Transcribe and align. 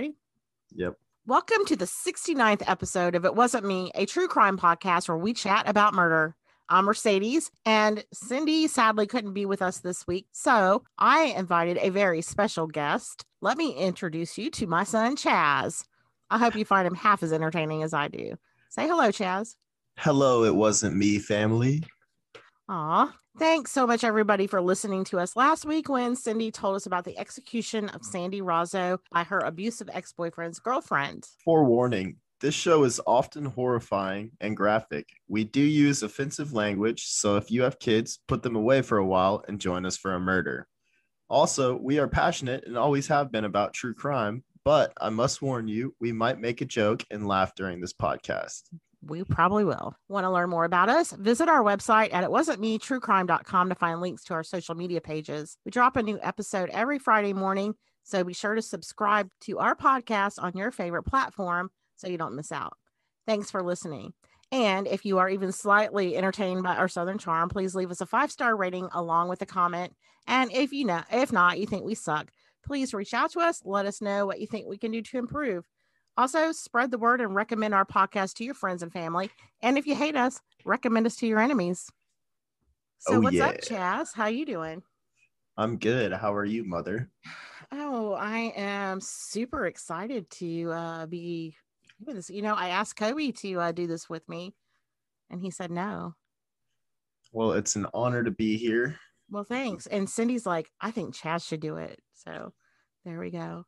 Ready? 0.00 0.14
Yep. 0.76 0.94
Welcome 1.26 1.66
to 1.66 1.76
the 1.76 1.84
69th 1.84 2.62
episode 2.66 3.14
of 3.14 3.26
It 3.26 3.34
Wasn't 3.34 3.66
Me, 3.66 3.90
a 3.94 4.06
true 4.06 4.28
crime 4.28 4.56
podcast 4.56 5.08
where 5.08 5.18
we 5.18 5.34
chat 5.34 5.68
about 5.68 5.92
murder. 5.92 6.34
I'm 6.70 6.86
Mercedes, 6.86 7.50
and 7.66 8.02
Cindy 8.10 8.66
sadly 8.66 9.06
couldn't 9.06 9.34
be 9.34 9.44
with 9.44 9.60
us 9.60 9.80
this 9.80 10.06
week. 10.06 10.26
So 10.32 10.84
I 10.98 11.34
invited 11.36 11.76
a 11.76 11.90
very 11.90 12.22
special 12.22 12.66
guest. 12.66 13.26
Let 13.42 13.58
me 13.58 13.74
introduce 13.74 14.38
you 14.38 14.50
to 14.52 14.66
my 14.66 14.84
son, 14.84 15.16
Chas. 15.16 15.84
I 16.30 16.38
hope 16.38 16.56
you 16.56 16.64
find 16.64 16.86
him 16.86 16.94
half 16.94 17.22
as 17.22 17.34
entertaining 17.34 17.82
as 17.82 17.92
I 17.92 18.08
do. 18.08 18.38
Say 18.70 18.88
hello, 18.88 19.10
Chas. 19.10 19.54
Hello, 19.98 20.44
it 20.44 20.54
wasn't 20.54 20.96
me, 20.96 21.18
family. 21.18 21.82
Aw. 22.70 23.14
Thanks 23.40 23.72
so 23.72 23.86
much, 23.86 24.04
everybody, 24.04 24.46
for 24.46 24.60
listening 24.60 25.02
to 25.04 25.18
us 25.18 25.34
last 25.34 25.64
week 25.64 25.88
when 25.88 26.14
Cindy 26.14 26.50
told 26.50 26.76
us 26.76 26.84
about 26.84 27.06
the 27.06 27.16
execution 27.18 27.88
of 27.88 28.04
Sandy 28.04 28.42
Rozzo 28.42 28.98
by 29.10 29.24
her 29.24 29.38
abusive 29.38 29.88
ex 29.94 30.12
boyfriend's 30.12 30.58
girlfriend. 30.58 31.26
Forewarning 31.42 32.16
this 32.42 32.54
show 32.54 32.84
is 32.84 33.00
often 33.06 33.46
horrifying 33.46 34.32
and 34.42 34.54
graphic. 34.54 35.08
We 35.26 35.44
do 35.44 35.62
use 35.62 36.02
offensive 36.02 36.52
language, 36.52 37.06
so 37.06 37.38
if 37.38 37.50
you 37.50 37.62
have 37.62 37.78
kids, 37.78 38.18
put 38.28 38.42
them 38.42 38.56
away 38.56 38.82
for 38.82 38.98
a 38.98 39.06
while 39.06 39.42
and 39.48 39.58
join 39.58 39.86
us 39.86 39.96
for 39.96 40.12
a 40.12 40.20
murder. 40.20 40.68
Also, 41.30 41.78
we 41.78 41.98
are 41.98 42.08
passionate 42.08 42.64
and 42.66 42.76
always 42.76 43.06
have 43.06 43.32
been 43.32 43.46
about 43.46 43.72
true 43.72 43.94
crime, 43.94 44.44
but 44.66 44.92
I 45.00 45.08
must 45.08 45.40
warn 45.40 45.66
you, 45.66 45.94
we 45.98 46.12
might 46.12 46.38
make 46.38 46.60
a 46.60 46.66
joke 46.66 47.04
and 47.10 47.26
laugh 47.26 47.54
during 47.54 47.80
this 47.80 47.94
podcast 47.94 48.64
we 49.02 49.24
probably 49.24 49.64
will. 49.64 49.94
Want 50.08 50.24
to 50.24 50.30
learn 50.30 50.50
more 50.50 50.64
about 50.64 50.88
us? 50.88 51.12
Visit 51.12 51.48
our 51.48 51.62
website 51.62 52.12
at 52.12 52.24
it 52.24 52.30
wasn't 52.30 52.60
me 52.60 52.78
truecrime.com 52.78 53.68
to 53.68 53.74
find 53.74 54.00
links 54.00 54.24
to 54.24 54.34
our 54.34 54.42
social 54.42 54.74
media 54.74 55.00
pages. 55.00 55.56
We 55.64 55.70
drop 55.70 55.96
a 55.96 56.02
new 56.02 56.18
episode 56.22 56.70
every 56.70 56.98
Friday 56.98 57.32
morning, 57.32 57.74
so 58.02 58.24
be 58.24 58.34
sure 58.34 58.54
to 58.54 58.62
subscribe 58.62 59.28
to 59.42 59.58
our 59.58 59.74
podcast 59.74 60.42
on 60.42 60.56
your 60.56 60.70
favorite 60.70 61.04
platform 61.04 61.70
so 61.96 62.08
you 62.08 62.18
don't 62.18 62.36
miss 62.36 62.52
out. 62.52 62.76
Thanks 63.26 63.50
for 63.50 63.62
listening. 63.62 64.12
And 64.52 64.88
if 64.88 65.04
you 65.04 65.18
are 65.18 65.28
even 65.28 65.52
slightly 65.52 66.16
entertained 66.16 66.62
by 66.62 66.76
our 66.76 66.88
Southern 66.88 67.18
charm, 67.18 67.48
please 67.48 67.74
leave 67.74 67.90
us 67.90 68.00
a 68.00 68.06
five 68.06 68.32
star 68.32 68.56
rating 68.56 68.88
along 68.92 69.28
with 69.28 69.40
a 69.42 69.46
comment. 69.46 69.94
And 70.26 70.52
if 70.52 70.72
you 70.72 70.84
know, 70.84 71.02
if 71.12 71.32
not, 71.32 71.58
you 71.58 71.66
think 71.66 71.84
we 71.84 71.94
suck, 71.94 72.30
please 72.64 72.92
reach 72.92 73.14
out 73.14 73.30
to 73.32 73.40
us. 73.40 73.62
Let 73.64 73.86
us 73.86 74.00
know 74.00 74.26
what 74.26 74.40
you 74.40 74.46
think 74.46 74.66
we 74.66 74.78
can 74.78 74.90
do 74.90 75.02
to 75.02 75.18
improve. 75.18 75.64
Also, 76.20 76.52
spread 76.52 76.90
the 76.90 76.98
word 76.98 77.22
and 77.22 77.34
recommend 77.34 77.72
our 77.72 77.86
podcast 77.86 78.34
to 78.34 78.44
your 78.44 78.52
friends 78.52 78.82
and 78.82 78.92
family. 78.92 79.30
And 79.62 79.78
if 79.78 79.86
you 79.86 79.94
hate 79.94 80.16
us, 80.16 80.38
recommend 80.66 81.06
us 81.06 81.16
to 81.16 81.26
your 81.26 81.40
enemies. 81.40 81.90
So 82.98 83.14
oh, 83.14 83.20
what's 83.20 83.36
yeah. 83.36 83.46
up, 83.46 83.62
Chas? 83.62 84.12
How 84.12 84.26
you 84.26 84.44
doing? 84.44 84.82
I'm 85.56 85.78
good. 85.78 86.12
How 86.12 86.34
are 86.34 86.44
you, 86.44 86.62
mother? 86.62 87.08
Oh, 87.72 88.12
I 88.12 88.52
am 88.54 89.00
super 89.00 89.64
excited 89.64 90.28
to 90.32 90.70
uh, 90.70 91.06
be 91.06 91.56
doing 92.04 92.16
this. 92.16 92.28
You 92.28 92.42
know, 92.42 92.54
I 92.54 92.68
asked 92.68 92.96
Kobe 92.96 93.30
to 93.30 93.58
uh, 93.58 93.72
do 93.72 93.86
this 93.86 94.10
with 94.10 94.28
me, 94.28 94.52
and 95.30 95.40
he 95.40 95.50
said 95.50 95.70
no. 95.70 96.16
Well, 97.32 97.52
it's 97.52 97.76
an 97.76 97.86
honor 97.94 98.22
to 98.24 98.30
be 98.30 98.58
here. 98.58 98.98
Well, 99.30 99.44
thanks. 99.44 99.86
And 99.86 100.06
Cindy's 100.06 100.44
like, 100.44 100.70
I 100.82 100.90
think 100.90 101.14
Chas 101.14 101.46
should 101.46 101.60
do 101.60 101.76
it. 101.76 101.98
So 102.12 102.52
there 103.06 103.18
we 103.18 103.30
go 103.30 103.64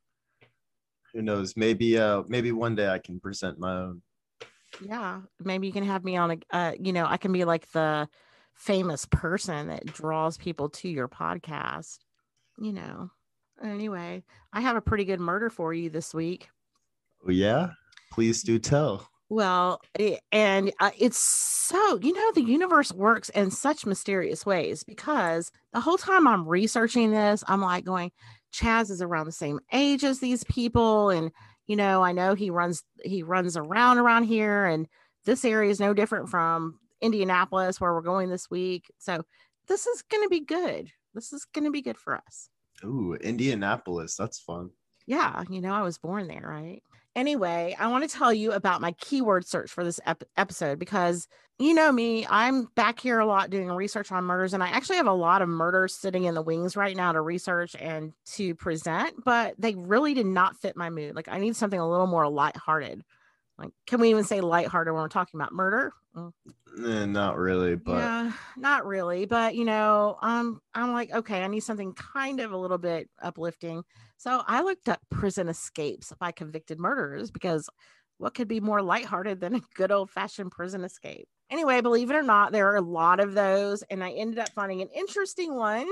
who 1.13 1.23
knows? 1.23 1.57
Maybe 1.57 1.99
uh 1.99 2.23
maybe 2.29 2.53
one 2.53 2.75
day 2.75 2.89
I 2.89 2.99
can 2.99 3.21
present 3.21 3.59
my 3.59 3.73
own. 3.73 4.03
Yeah, 4.81 5.21
maybe 5.41 5.67
you 5.67 5.73
can 5.73 5.85
have 5.85 6.05
me 6.05 6.17
on 6.17 6.33
a 6.33 6.39
uh, 6.51 6.73
you 6.81 6.93
know, 6.93 7.07
I 7.07 7.17
can 7.17 7.33
be 7.33 7.45
like 7.45 7.71
the 7.73 8.09
famous 8.55 9.07
person 9.07 9.69
that 9.69 9.87
draws 9.87 10.39
people 10.39 10.71
to 10.71 10.89
your 10.89 11.09
podcast. 11.09 11.99
You 12.59 12.73
know. 12.73 13.11
Anyway, 13.63 14.25
I 14.53 14.61
have 14.61 14.77
a 14.77 14.81
pretty 14.81 15.05
good 15.05 15.21
murder 15.21 15.49
for 15.49 15.73
you 15.73 15.89
this 15.91 16.13
week. 16.13 16.49
Oh 17.27 17.31
yeah, 17.31 17.71
please 18.11 18.43
do 18.43 18.59
tell. 18.59 19.09
Well, 19.33 19.81
and 20.31 20.73
uh, 20.79 20.91
it's 20.99 21.17
so, 21.17 21.99
you 22.03 22.13
know, 22.13 22.33
the 22.33 22.43
universe 22.43 22.93
works 22.93 23.31
in 23.31 23.51
such 23.51 23.87
mysterious 23.87 24.45
ways 24.45 24.85
because 24.85 25.51
the 25.73 25.81
whole 25.81 25.97
time 25.97 26.29
I'm 26.29 26.47
researching 26.47 27.13
this, 27.13 27.43
I'm 27.49 27.63
like 27.63 27.87
going, 27.87 28.13
Chas 28.53 28.91
is 28.91 29.03
around 29.03 29.27
the 29.27 29.33
same 29.33 29.59
age 29.73 30.05
as 30.05 30.21
these 30.21 30.45
people. 30.45 31.11
And, 31.11 31.33
you 31.67 31.75
know, 31.75 32.03
I 32.03 32.13
know 32.13 32.35
he 32.35 32.51
runs, 32.51 32.85
he 33.05 33.23
runs 33.23 33.57
around 33.57 33.99
around 33.99 34.25
here 34.25 34.67
and 34.67 34.87
this 35.25 35.45
area 35.45 35.71
is 35.71 35.81
no 35.81 35.95
different 35.95 36.29
from 36.29 36.79
Indianapolis 37.01 37.81
where 37.81 37.93
we're 37.93 38.03
going 38.03 38.29
this 38.29 38.51
week. 38.51 38.91
So 38.99 39.23
this 39.67 39.87
is 39.87 40.03
going 40.03 40.25
to 40.25 40.29
be 40.29 40.41
good. 40.41 40.91
This 41.15 41.33
is 41.33 41.45
going 41.45 41.65
to 41.65 41.71
be 41.71 41.83
good 41.83 41.99
for 41.99 42.17
us. 42.17 42.49
Ooh, 42.85 43.15
Indianapolis. 43.15 44.17
That's 44.17 44.41
fun. 44.41 44.71
Yeah. 45.07 45.45
You 45.49 45.61
know, 45.61 45.73
I 45.73 45.83
was 45.83 45.99
born 45.99 46.29
there, 46.29 46.45
right? 46.47 46.83
Anyway, 47.15 47.77
I 47.79 47.89
want 47.89 48.09
to 48.09 48.17
tell 48.17 48.33
you 48.33 48.53
about 48.53 48.81
my 48.81 48.93
keyword 48.93 49.47
search 49.47 49.71
for 49.71 49.85
this 49.85 50.01
ep- 50.07 50.25
episode 50.37 50.79
because 50.79 51.29
you 51.59 51.75
know 51.75 51.93
me, 51.93 52.27
I'm 52.29 52.65
back 52.75 52.99
here 52.99 53.21
a 53.21 53.27
lot 53.27 53.51
doing 53.51 53.69
research 53.69 54.11
on 54.11 54.25
murders, 54.25 54.55
and 54.55 54.63
I 54.63 54.69
actually 54.69 54.97
have 54.97 55.07
a 55.07 55.13
lot 55.13 55.43
of 55.43 55.49
murders 55.49 55.95
sitting 55.95 56.25
in 56.25 56.35
the 56.35 56.41
wings 56.43 56.75
right 56.75 56.97
now 56.97 57.13
to 57.13 57.21
research 57.21 57.77
and 57.79 58.15
to 58.35 58.55
present, 58.55 59.23
but 59.25 59.55
they 59.59 59.75
really 59.75 60.15
did 60.15 60.27
not 60.27 60.57
fit 60.57 60.75
my 60.75 60.89
mood. 60.89 61.15
Like, 61.15 61.29
I 61.29 61.39
need 61.39 61.55
something 61.55 61.79
a 61.79 61.89
little 61.89 62.07
more 62.07 62.29
lighthearted. 62.29 63.05
Like, 63.59 63.73
can 63.87 64.01
we 64.01 64.09
even 64.09 64.25
say 64.25 64.41
lighthearted 64.41 64.95
when 64.95 65.03
we're 65.03 65.09
talking 65.09 65.39
about 65.39 65.53
murder? 65.53 65.93
Mm. 66.17 66.33
Eh, 66.85 67.07
not 67.07 67.39
really, 67.39 67.75
but 67.75 67.99
yeah, 67.99 68.33
not 68.57 68.87
really. 68.87 69.25
But 69.25 69.55
you 69.55 69.65
know, 69.65 70.19
um, 70.23 70.61
I'm 70.75 70.93
like, 70.93 71.13
okay, 71.13 71.43
I 71.43 71.47
need 71.49 71.61
something 71.61 71.95
kind 71.95 72.41
of 72.41 72.53
a 72.53 72.57
little 72.57 72.79
bit 72.79 73.09
uplifting. 73.23 73.83
So 74.17 74.43
I 74.47 74.63
looked 74.63 74.89
up 74.89 75.01
prison 75.11 75.49
escapes 75.49 76.13
by 76.19 76.33
convicted 76.33 76.79
murderers 76.79 77.31
because 77.31 77.69
what 78.19 78.35
could 78.35 78.49
be 78.49 78.61
more 78.61 78.83
lighthearted 78.83 79.41
than 79.41 79.57
a 79.57 79.63
good 79.75 79.91
old 79.91 80.11
fashioned 80.11 80.53
prison 80.53 80.85
escape? 80.85 81.27
Anyway, 81.51 81.81
believe 81.81 82.11
it 82.11 82.17
or 82.17 82.23
not, 82.23 82.53
there 82.53 82.71
are 82.71 82.77
a 82.77 82.83
lot 82.83 83.21
of 83.21 83.35
those, 83.35 83.83
and 83.91 84.03
I 84.03 84.13
ended 84.13 84.39
up 84.39 84.49
finding 84.51 84.81
an 84.81 84.89
interesting 84.95 85.55
one. 85.55 85.87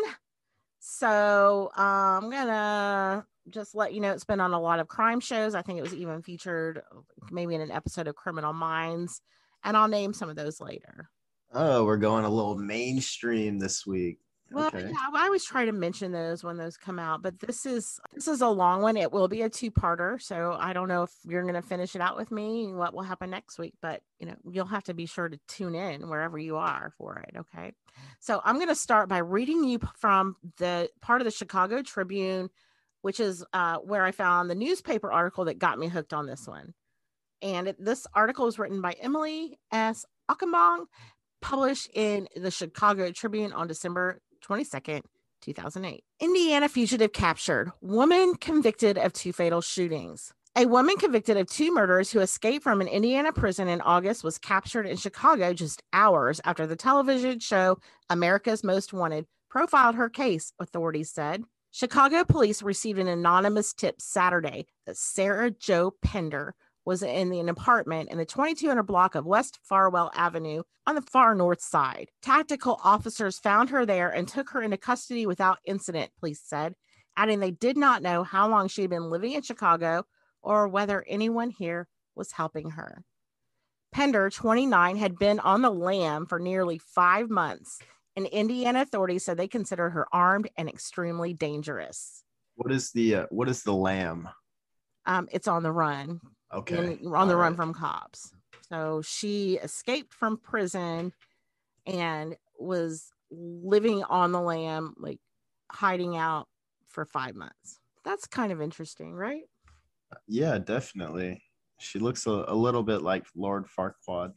So 0.78 1.70
uh, 1.76 1.80
I'm 2.22 2.30
gonna 2.30 3.26
just 3.50 3.74
let 3.74 3.92
you 3.92 4.00
know 4.00 4.12
it's 4.12 4.24
been 4.24 4.40
on 4.40 4.52
a 4.52 4.60
lot 4.60 4.80
of 4.80 4.88
crime 4.88 5.20
shows. 5.20 5.54
I 5.54 5.62
think 5.62 5.78
it 5.78 5.82
was 5.82 5.94
even 5.94 6.22
featured 6.22 6.82
maybe 7.30 7.54
in 7.54 7.60
an 7.60 7.70
episode 7.70 8.06
of 8.06 8.14
Criminal 8.14 8.52
Minds, 8.52 9.20
and 9.64 9.76
I'll 9.76 9.88
name 9.88 10.12
some 10.12 10.30
of 10.30 10.36
those 10.36 10.60
later. 10.60 11.08
Oh, 11.52 11.84
we're 11.84 11.96
going 11.96 12.24
a 12.24 12.30
little 12.30 12.56
mainstream 12.56 13.58
this 13.58 13.86
week. 13.86 14.18
Well, 14.52 14.66
okay. 14.66 14.88
yeah, 14.88 14.94
I 15.14 15.26
always 15.26 15.44
try 15.44 15.64
to 15.64 15.72
mention 15.72 16.10
those 16.10 16.42
when 16.42 16.56
those 16.56 16.76
come 16.76 16.98
out, 16.98 17.22
but 17.22 17.38
this 17.38 17.66
is 17.66 18.00
this 18.12 18.26
is 18.26 18.40
a 18.40 18.48
long 18.48 18.82
one. 18.82 18.96
It 18.96 19.12
will 19.12 19.28
be 19.28 19.42
a 19.42 19.48
two-parter, 19.48 20.20
so 20.20 20.56
I 20.58 20.72
don't 20.72 20.88
know 20.88 21.04
if 21.04 21.12
you're 21.24 21.42
going 21.42 21.54
to 21.54 21.62
finish 21.62 21.94
it 21.94 22.00
out 22.00 22.16
with 22.16 22.32
me. 22.32 22.64
And 22.64 22.76
what 22.76 22.92
will 22.92 23.02
happen 23.02 23.30
next 23.30 23.60
week? 23.60 23.74
But 23.80 24.02
you 24.18 24.26
know, 24.26 24.34
you'll 24.50 24.66
have 24.66 24.82
to 24.84 24.94
be 24.94 25.06
sure 25.06 25.28
to 25.28 25.38
tune 25.46 25.76
in 25.76 26.08
wherever 26.08 26.36
you 26.36 26.56
are 26.56 26.92
for 26.98 27.18
it. 27.18 27.36
Okay, 27.38 27.72
so 28.18 28.40
I'm 28.44 28.56
going 28.56 28.68
to 28.68 28.74
start 28.74 29.08
by 29.08 29.18
reading 29.18 29.62
you 29.62 29.78
from 29.96 30.34
the 30.58 30.90
part 31.00 31.20
of 31.20 31.26
the 31.26 31.30
Chicago 31.30 31.82
Tribune 31.82 32.50
which 33.02 33.20
is 33.20 33.44
uh, 33.52 33.78
where 33.78 34.04
I 34.04 34.12
found 34.12 34.50
the 34.50 34.54
newspaper 34.54 35.10
article 35.10 35.46
that 35.46 35.58
got 35.58 35.78
me 35.78 35.88
hooked 35.88 36.12
on 36.12 36.26
this 36.26 36.46
one. 36.46 36.74
And 37.42 37.74
this 37.78 38.06
article 38.14 38.44
was 38.44 38.58
written 38.58 38.80
by 38.80 38.92
Emily 39.00 39.58
S. 39.72 40.04
Achenbach, 40.30 40.86
published 41.40 41.90
in 41.94 42.28
the 42.36 42.50
Chicago 42.50 43.10
Tribune 43.12 43.52
on 43.52 43.66
December 43.66 44.20
22nd, 44.44 45.02
2008. 45.40 46.04
Indiana 46.20 46.68
fugitive 46.68 47.12
captured, 47.12 47.72
woman 47.80 48.34
convicted 48.34 48.98
of 48.98 49.12
two 49.12 49.32
fatal 49.32 49.60
shootings. 49.60 50.32
A 50.56 50.66
woman 50.66 50.96
convicted 50.96 51.36
of 51.36 51.46
two 51.48 51.72
murders 51.72 52.10
who 52.10 52.20
escaped 52.20 52.64
from 52.64 52.80
an 52.80 52.88
Indiana 52.88 53.32
prison 53.32 53.68
in 53.68 53.80
August 53.80 54.24
was 54.24 54.36
captured 54.36 54.84
in 54.84 54.96
Chicago 54.96 55.54
just 55.54 55.82
hours 55.92 56.40
after 56.44 56.66
the 56.66 56.76
television 56.76 57.38
show 57.38 57.78
America's 58.10 58.64
Most 58.64 58.92
Wanted 58.92 59.26
profiled 59.48 59.94
her 59.94 60.08
case, 60.08 60.52
authorities 60.58 61.10
said. 61.10 61.44
Chicago 61.70 62.24
police 62.24 62.62
received 62.62 62.98
an 62.98 63.06
anonymous 63.06 63.72
tip 63.72 64.00
Saturday 64.00 64.66
that 64.86 64.96
Sarah 64.96 65.52
Jo 65.52 65.92
Pender 66.02 66.56
was 66.84 67.02
in 67.02 67.32
an 67.32 67.48
apartment 67.48 68.10
in 68.10 68.18
the 68.18 68.24
2200 68.24 68.82
block 68.82 69.14
of 69.14 69.26
West 69.26 69.58
Farwell 69.62 70.10
Avenue 70.14 70.62
on 70.86 70.94
the 70.94 71.02
far 71.02 71.34
north 71.34 71.60
side. 71.60 72.08
Tactical 72.22 72.80
officers 72.82 73.38
found 73.38 73.70
her 73.70 73.84
there 73.84 74.10
and 74.10 74.26
took 74.26 74.50
her 74.50 74.62
into 74.62 74.76
custody 74.76 75.26
without 75.26 75.58
incident, 75.64 76.10
police 76.18 76.42
said, 76.44 76.74
adding 77.16 77.40
they 77.40 77.50
did 77.50 77.76
not 77.76 78.02
know 78.02 78.22
how 78.24 78.48
long 78.48 78.68
she 78.68 78.82
had 78.82 78.90
been 78.90 79.10
living 79.10 79.32
in 79.32 79.42
Chicago 79.42 80.04
or 80.42 80.68
whether 80.68 81.04
anyone 81.06 81.50
here 81.50 81.86
was 82.14 82.32
helping 82.32 82.70
her. 82.70 83.04
Pender, 83.92 84.30
29, 84.30 84.96
had 84.96 85.18
been 85.18 85.40
on 85.40 85.62
the 85.62 85.70
lam 85.70 86.26
for 86.26 86.38
nearly 86.38 86.78
five 86.78 87.28
months 87.28 87.80
and 88.16 88.26
Indiana 88.26 88.82
authorities 88.82 89.24
said 89.24 89.36
they 89.36 89.48
consider 89.48 89.90
her 89.90 90.06
armed 90.12 90.50
and 90.56 90.68
extremely 90.68 91.32
dangerous. 91.32 92.22
What 92.56 92.72
is 92.72 92.90
the 92.90 93.14
uh, 93.14 93.26
what 93.30 93.48
is 93.48 93.62
the 93.62 93.72
lam? 93.72 94.28
Um, 95.06 95.28
it's 95.32 95.48
on 95.48 95.62
the 95.62 95.72
run. 95.72 96.20
Okay. 96.52 96.98
On 97.04 97.28
the 97.28 97.34
All 97.34 97.40
run 97.40 97.52
right. 97.52 97.56
from 97.56 97.72
cops. 97.74 98.32
So 98.68 99.02
she 99.02 99.58
escaped 99.62 100.14
from 100.14 100.38
prison 100.38 101.12
and 101.86 102.36
was 102.58 103.10
living 103.30 104.02
on 104.04 104.32
the 104.32 104.40
lam, 104.40 104.94
like 104.98 105.20
hiding 105.70 106.16
out 106.16 106.48
for 106.88 107.04
five 107.04 107.34
months. 107.34 107.78
That's 108.04 108.26
kind 108.26 108.52
of 108.52 108.60
interesting, 108.60 109.14
right? 109.14 109.42
Yeah, 110.26 110.58
definitely. 110.58 111.42
She 111.78 111.98
looks 111.98 112.26
a, 112.26 112.44
a 112.48 112.54
little 112.54 112.82
bit 112.82 113.02
like 113.02 113.24
Lord 113.34 113.66
Farquaad 113.66 114.32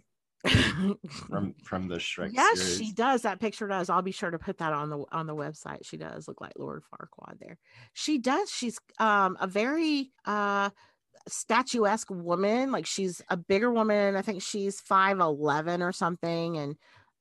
from 1.10 1.56
from 1.64 1.88
the 1.88 1.96
Shrek 1.96 2.32
yes, 2.34 2.62
series. 2.62 2.78
she 2.78 2.92
does. 2.92 3.22
That 3.22 3.40
picture 3.40 3.68
does. 3.68 3.90
I'll 3.90 4.02
be 4.02 4.12
sure 4.12 4.30
to 4.32 4.40
put 4.40 4.58
that 4.58 4.74
on 4.74 4.90
the 4.90 5.04
on 5.12 5.26
the 5.26 5.36
website. 5.36 5.86
She 5.86 5.98
does 5.98 6.28
look 6.28 6.42
like 6.42 6.54
Lord 6.58 6.84
Farquaad 6.84 7.40
there. 7.40 7.58
She 7.94 8.18
does. 8.18 8.52
She's 8.52 8.78
um 9.00 9.38
a 9.40 9.48
very 9.48 10.12
uh 10.26 10.70
statuesque 11.28 12.10
woman. 12.10 12.72
Like 12.72 12.86
she's 12.86 13.22
a 13.30 13.38
bigger 13.38 13.72
woman. 13.72 14.16
I 14.16 14.22
think 14.22 14.42
she's 14.42 14.80
five 14.80 15.20
eleven 15.20 15.82
or 15.82 15.92
something, 15.92 16.58
and 16.58 16.76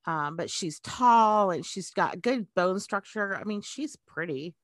um, 0.05 0.35
but 0.35 0.49
she's 0.49 0.79
tall 0.79 1.51
and 1.51 1.65
she's 1.65 1.91
got 1.91 2.21
good 2.21 2.47
bone 2.55 2.79
structure. 2.79 3.35
I 3.35 3.43
mean, 3.43 3.61
she's 3.61 3.95
pretty, 4.07 4.55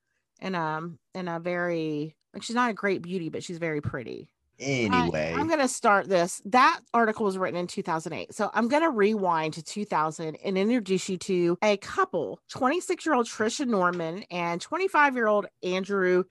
and 0.41 0.55
um, 0.55 0.99
and 1.13 1.29
a 1.29 1.39
very 1.39 2.15
like 2.33 2.43
she's 2.43 2.55
not 2.55 2.71
a 2.71 2.73
great 2.75 3.01
beauty, 3.01 3.29
but 3.29 3.43
she's 3.43 3.57
very 3.57 3.81
pretty. 3.81 4.29
Anyway, 4.61 5.33
I, 5.35 5.39
am 5.39 5.47
going 5.47 5.59
to 5.59 5.69
start 5.69 6.09
this. 6.09 6.41
That 6.45 6.81
article 6.93 7.25
was 7.25 7.37
written 7.37 7.57
in 7.57 7.67
2008. 7.67 8.33
So 8.33 8.51
I'm 8.53 8.67
going 8.67 8.83
to 8.83 8.89
rewind 8.89 9.53
to 9.53 9.63
2000 9.63 10.35
and 10.35 10.57
introduce 10.57 11.07
you 11.07 11.17
to 11.17 11.57
a 11.63 11.77
couple 11.77 12.41
26 12.49 13.05
year 13.05 13.15
old 13.15 13.25
Trisha 13.25 13.65
Norman 13.65 14.23
and 14.29 14.59
25 14.59 15.15
year 15.15 15.27
old 15.27 15.45
Andrew 15.63 16.25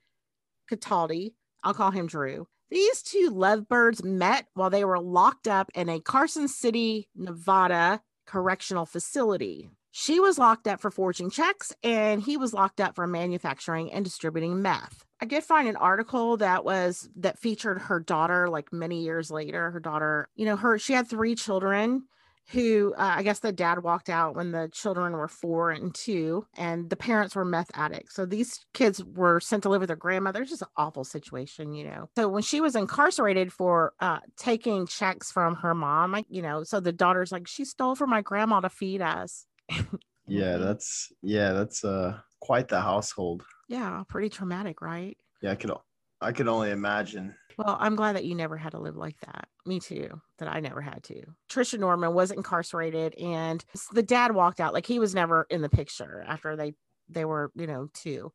Cataldi. 0.70 1.32
I'll 1.64 1.72
call 1.72 1.90
him 1.90 2.06
Drew. 2.06 2.46
These 2.70 3.02
two 3.02 3.30
lovebirds 3.30 4.04
met 4.04 4.46
while 4.54 4.70
they 4.70 4.84
were 4.84 5.00
locked 5.00 5.48
up 5.48 5.70
in 5.74 5.88
a 5.88 6.00
Carson 6.00 6.48
City, 6.48 7.08
Nevada 7.14 8.02
correctional 8.26 8.84
facility. 8.84 9.70
She 9.90 10.20
was 10.20 10.38
locked 10.38 10.68
up 10.68 10.80
for 10.80 10.90
forging 10.90 11.30
checks, 11.30 11.72
and 11.82 12.22
he 12.22 12.36
was 12.36 12.52
locked 12.52 12.80
up 12.80 12.94
for 12.94 13.06
manufacturing 13.06 13.90
and 13.90 14.04
distributing 14.04 14.60
meth. 14.60 15.04
I 15.20 15.24
did 15.24 15.42
find 15.42 15.66
an 15.66 15.76
article 15.76 16.36
that 16.36 16.64
was 16.64 17.08
that 17.16 17.38
featured 17.38 17.80
her 17.80 17.98
daughter 17.98 18.48
like 18.48 18.72
many 18.72 19.02
years 19.02 19.30
later. 19.30 19.70
Her 19.70 19.80
daughter, 19.80 20.28
you 20.36 20.44
know, 20.44 20.56
her 20.56 20.78
she 20.78 20.92
had 20.92 21.08
three 21.08 21.34
children 21.34 22.04
who 22.50 22.94
uh, 22.96 23.14
I 23.16 23.22
guess 23.22 23.40
the 23.40 23.52
dad 23.52 23.82
walked 23.82 24.08
out 24.08 24.34
when 24.34 24.52
the 24.52 24.68
children 24.72 25.12
were 25.12 25.28
four 25.28 25.70
and 25.70 25.94
two, 25.94 26.46
and 26.56 26.88
the 26.88 26.96
parents 26.96 27.36
were 27.36 27.44
meth 27.44 27.70
addicts. 27.74 28.14
So 28.14 28.24
these 28.24 28.64
kids 28.72 29.04
were 29.04 29.40
sent 29.40 29.64
to 29.64 29.68
live 29.68 29.80
with 29.80 29.88
their 29.88 29.96
grandmother. 29.96 30.42
It's 30.42 30.50
just 30.50 30.62
an 30.62 30.68
awful 30.76 31.04
situation, 31.04 31.74
you 31.74 31.84
know. 31.84 32.08
So 32.16 32.28
when 32.28 32.42
she 32.42 32.60
was 32.60 32.74
incarcerated 32.74 33.52
for 33.52 33.92
uh, 34.00 34.20
taking 34.36 34.86
checks 34.86 35.30
from 35.30 35.56
her 35.56 35.74
mom, 35.74 36.12
like, 36.12 36.26
you 36.28 36.42
know, 36.42 36.64
so 36.64 36.80
the 36.80 36.92
daughter's 36.92 37.32
like, 37.32 37.46
she 37.46 37.64
stole 37.64 37.94
from 37.94 38.10
my 38.10 38.22
grandma 38.22 38.60
to 38.60 38.70
feed 38.70 39.02
us. 39.02 39.46
yeah, 40.26 40.56
that's 40.56 41.12
yeah, 41.22 41.52
that's 41.52 41.84
uh 41.84 42.18
quite 42.40 42.68
the 42.68 42.80
household. 42.80 43.44
Yeah, 43.68 44.02
pretty 44.08 44.30
traumatic, 44.30 44.80
right? 44.80 45.18
Yeah, 45.42 45.52
I 45.52 45.56
could 45.56 45.70
I 46.20 46.32
could 46.32 46.48
only 46.48 46.70
imagine. 46.70 47.34
Well, 47.56 47.76
I'm 47.80 47.96
glad 47.96 48.16
that 48.16 48.24
you 48.24 48.34
never 48.34 48.56
had 48.56 48.70
to 48.72 48.78
live 48.78 48.96
like 48.96 49.18
that. 49.20 49.48
Me 49.66 49.80
too, 49.80 50.20
that 50.38 50.48
I 50.48 50.60
never 50.60 50.80
had 50.80 51.02
to. 51.04 51.22
Trisha 51.50 51.78
Norman 51.78 52.14
was 52.14 52.30
incarcerated 52.30 53.14
and 53.14 53.64
the 53.92 54.02
dad 54.02 54.32
walked 54.34 54.60
out 54.60 54.72
like 54.72 54.86
he 54.86 54.98
was 54.98 55.14
never 55.14 55.46
in 55.50 55.60
the 55.62 55.68
picture 55.68 56.24
after 56.26 56.56
they 56.56 56.74
they 57.08 57.24
were, 57.24 57.50
you 57.56 57.66
know, 57.66 57.88
two. 57.94 58.32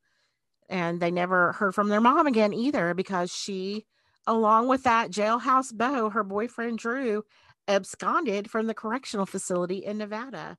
And 0.70 1.00
they 1.00 1.12
never 1.12 1.52
heard 1.54 1.76
from 1.76 1.90
their 1.90 2.02
mom 2.02 2.26
again 2.28 2.54
either 2.54 2.94
because 2.94 3.32
she 3.34 3.86
along 4.28 4.68
with 4.68 4.84
that 4.84 5.12
jailhouse 5.12 5.76
beau, 5.76 6.10
her 6.10 6.24
boyfriend 6.24 6.80
Drew 6.80 7.24
absconded 7.68 8.50
from 8.50 8.68
the 8.68 8.74
correctional 8.74 9.26
facility 9.26 9.78
in 9.86 9.98
Nevada 9.98 10.58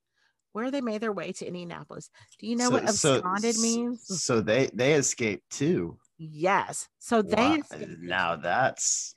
where 0.53 0.71
they 0.71 0.81
made 0.81 1.01
their 1.01 1.13
way 1.13 1.33
to 1.33 1.47
Indianapolis. 1.47 2.09
Do 2.39 2.47
you 2.47 2.57
know 2.57 2.67
So- 2.67 2.71
what 2.71 2.89
so- 2.91 3.15
absconded 3.17 3.59
means? 3.59 4.23
So 4.23 4.41
they 4.41 4.71
they 4.73 4.95
escaped 4.95 5.51
too. 5.51 5.99
Yes. 6.19 6.89
So 6.99 7.23
they 7.23 7.57
Wow, 7.57 7.57
now 8.01 8.37
that's 8.37 9.17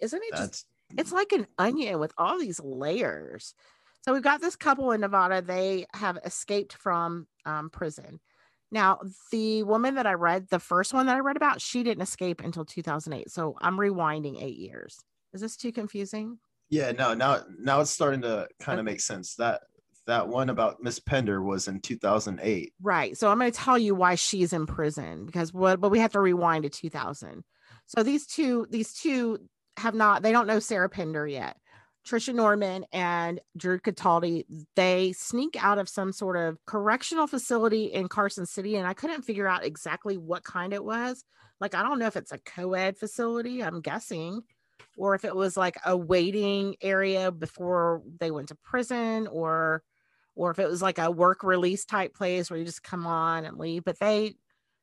isn't 0.00 0.22
it 0.22 0.34
just 0.34 0.66
it's 0.96 1.12
like 1.12 1.32
an 1.32 1.46
onion 1.58 1.98
with 2.00 2.12
all 2.18 2.38
these 2.38 2.60
layers. 2.60 3.54
So 4.02 4.12
we've 4.12 4.22
got 4.22 4.40
this 4.40 4.56
couple 4.56 4.90
in 4.92 5.02
Nevada. 5.02 5.42
They 5.42 5.86
have 5.94 6.18
escaped 6.24 6.72
from 6.72 7.28
um, 7.44 7.70
prison. 7.70 8.20
Now, 8.72 9.00
the 9.30 9.62
woman 9.64 9.96
that 9.96 10.06
I 10.06 10.14
read, 10.14 10.48
the 10.48 10.58
first 10.58 10.92
one 10.94 11.06
that 11.06 11.16
I 11.16 11.20
read 11.20 11.36
about, 11.36 11.60
she 11.60 11.82
didn't 11.82 12.02
escape 12.02 12.40
until 12.40 12.64
2008. 12.64 13.30
So 13.30 13.56
I'm 13.60 13.76
rewinding 13.76 14.42
eight 14.42 14.56
years. 14.56 14.98
Is 15.32 15.40
this 15.42 15.56
too 15.56 15.72
confusing? 15.72 16.38
yeah, 16.68 16.92
no, 16.92 17.14
now 17.14 17.42
now 17.58 17.80
it's 17.80 17.90
starting 17.90 18.22
to 18.22 18.48
kind 18.60 18.78
of 18.78 18.84
Okay. 18.84 18.92
make 18.92 19.00
sense. 19.00 19.34
That 19.36 19.62
that 20.06 20.28
one 20.28 20.50
about 20.50 20.82
Miss 20.82 20.98
Pender 20.98 21.42
was 21.42 21.68
in 21.68 21.80
2008. 21.80 22.72
Right. 22.82 23.16
So 23.16 23.30
I'm 23.30 23.38
going 23.38 23.50
to 23.50 23.58
tell 23.58 23.78
you 23.78 23.94
why 23.94 24.14
she's 24.14 24.52
in 24.52 24.66
prison 24.66 25.26
because 25.26 25.52
what, 25.52 25.80
but 25.80 25.90
we 25.90 25.98
have 26.00 26.12
to 26.12 26.20
rewind 26.20 26.64
to 26.64 26.70
2000. 26.70 27.44
So 27.86 28.02
these 28.02 28.26
two, 28.26 28.66
these 28.70 28.94
two 28.94 29.38
have 29.76 29.94
not, 29.94 30.22
they 30.22 30.32
don't 30.32 30.46
know 30.46 30.58
Sarah 30.58 30.88
Pender 30.88 31.26
yet. 31.26 31.56
Trisha 32.06 32.34
Norman 32.34 32.86
and 32.92 33.40
Drew 33.56 33.78
Cataldi, 33.78 34.44
they 34.74 35.12
sneak 35.12 35.62
out 35.62 35.78
of 35.78 35.88
some 35.88 36.12
sort 36.12 36.36
of 36.36 36.58
correctional 36.66 37.26
facility 37.26 37.84
in 37.84 38.08
Carson 38.08 38.46
City. 38.46 38.76
And 38.76 38.86
I 38.86 38.94
couldn't 38.94 39.22
figure 39.22 39.46
out 39.46 39.64
exactly 39.64 40.16
what 40.16 40.42
kind 40.42 40.72
it 40.72 40.84
was. 40.84 41.22
Like, 41.60 41.74
I 41.74 41.82
don't 41.82 41.98
know 41.98 42.06
if 42.06 42.16
it's 42.16 42.32
a 42.32 42.38
co 42.38 42.72
ed 42.72 42.96
facility, 42.96 43.62
I'm 43.62 43.82
guessing, 43.82 44.40
or 44.96 45.14
if 45.14 45.24
it 45.24 45.36
was 45.36 45.56
like 45.56 45.76
a 45.84 45.96
waiting 45.96 46.76
area 46.80 47.30
before 47.30 48.02
they 48.18 48.30
went 48.30 48.48
to 48.48 48.56
prison, 48.64 49.26
or 49.26 49.82
or 50.34 50.50
if 50.50 50.58
it 50.58 50.68
was 50.68 50.82
like 50.82 50.98
a 50.98 51.10
work 51.10 51.42
release 51.42 51.84
type 51.84 52.14
place 52.14 52.50
where 52.50 52.58
you 52.58 52.64
just 52.64 52.82
come 52.82 53.06
on 53.06 53.44
and 53.44 53.58
leave. 53.58 53.84
But 53.84 53.98
they 53.98 54.34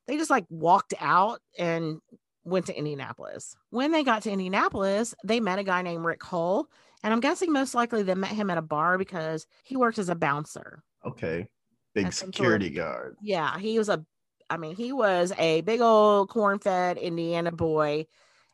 they 0.06 0.16
just 0.16 0.30
like 0.30 0.44
walked 0.48 0.94
out 1.00 1.40
and 1.58 2.00
went 2.44 2.66
to 2.66 2.76
Indianapolis. 2.76 3.56
When 3.70 3.92
they 3.92 4.02
got 4.04 4.22
to 4.22 4.30
Indianapolis, 4.30 5.14
they 5.24 5.40
met 5.40 5.58
a 5.58 5.64
guy 5.64 5.82
named 5.82 6.04
Rick 6.04 6.22
Hull. 6.22 6.68
And 7.04 7.12
I'm 7.12 7.20
guessing 7.20 7.52
most 7.52 7.74
likely 7.74 8.02
they 8.02 8.14
met 8.14 8.30
him 8.30 8.50
at 8.50 8.58
a 8.58 8.62
bar 8.62 8.98
because 8.98 9.46
he 9.62 9.76
worked 9.76 9.98
as 9.98 10.08
a 10.08 10.14
bouncer. 10.14 10.82
Okay, 11.06 11.48
big 11.94 12.06
some 12.06 12.12
sort 12.12 12.28
of- 12.28 12.34
security 12.34 12.70
guard. 12.70 13.16
Yeah, 13.22 13.58
he 13.58 13.78
was 13.78 13.88
a 13.88 14.04
I 14.50 14.56
mean, 14.56 14.76
he 14.76 14.92
was 14.92 15.32
a 15.38 15.60
big 15.60 15.80
old 15.80 16.30
corn-fed 16.30 16.96
Indiana 16.96 17.52
boy. 17.52 18.06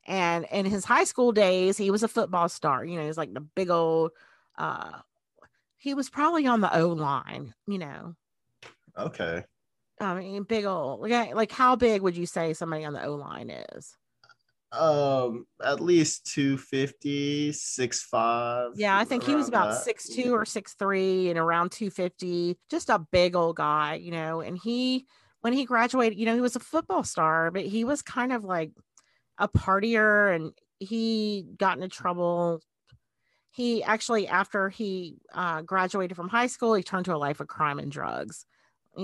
And 0.06 0.44
in 0.50 0.66
his 0.66 0.84
high 0.84 1.04
school 1.04 1.32
days, 1.32 1.76
he 1.78 1.90
was 1.90 2.02
a 2.02 2.08
football 2.08 2.48
star. 2.48 2.84
You 2.84 2.98
know, 2.98 3.06
he's 3.06 3.16
like 3.16 3.32
the 3.32 3.40
big 3.40 3.70
old 3.70 4.10
uh 4.58 4.98
he 5.84 5.92
was 5.92 6.08
probably 6.08 6.46
on 6.46 6.62
the 6.62 6.74
O 6.76 6.88
line, 6.88 7.52
you 7.66 7.78
know. 7.78 8.14
Okay, 8.98 9.44
I 10.00 10.14
mean, 10.14 10.42
big 10.44 10.64
old 10.64 11.00
like, 11.00 11.34
like 11.34 11.52
how 11.52 11.76
big 11.76 12.00
would 12.00 12.16
you 12.16 12.24
say 12.24 12.54
somebody 12.54 12.84
on 12.84 12.94
the 12.94 13.04
O 13.04 13.14
line 13.14 13.50
is? 13.50 13.94
um, 14.72 15.46
at 15.62 15.80
least 15.80 16.26
250, 16.32 17.52
6'5". 17.52 18.72
Yeah, 18.76 18.98
I 18.98 19.04
think 19.04 19.24
he 19.24 19.36
was 19.36 19.46
about 19.46 19.70
that. 19.70 19.82
six 19.82 20.08
two 20.08 20.34
or 20.34 20.44
six 20.44 20.74
three 20.74 21.28
and 21.28 21.38
around 21.38 21.70
250, 21.70 22.56
just 22.70 22.88
a 22.88 22.98
big 22.98 23.36
old 23.36 23.56
guy, 23.56 23.94
you 23.94 24.10
know. 24.10 24.40
And 24.40 24.58
he 24.58 25.06
when 25.42 25.52
he 25.52 25.66
graduated, 25.66 26.18
you 26.18 26.24
know, 26.24 26.34
he 26.34 26.40
was 26.40 26.56
a 26.56 26.60
football 26.60 27.04
star, 27.04 27.50
but 27.50 27.66
he 27.66 27.84
was 27.84 28.00
kind 28.00 28.32
of 28.32 28.42
like 28.42 28.70
a 29.38 29.48
partier 29.48 30.34
and 30.34 30.52
he 30.78 31.44
got 31.58 31.76
into 31.76 31.88
trouble. 31.88 32.60
He 33.54 33.84
actually, 33.84 34.26
after 34.26 34.68
he 34.68 35.18
uh, 35.32 35.62
graduated 35.62 36.16
from 36.16 36.28
high 36.28 36.48
school, 36.48 36.74
he 36.74 36.82
turned 36.82 37.04
to 37.04 37.14
a 37.14 37.16
life 37.16 37.38
of 37.38 37.46
crime 37.46 37.78
and 37.78 37.88
drugs. 37.88 38.46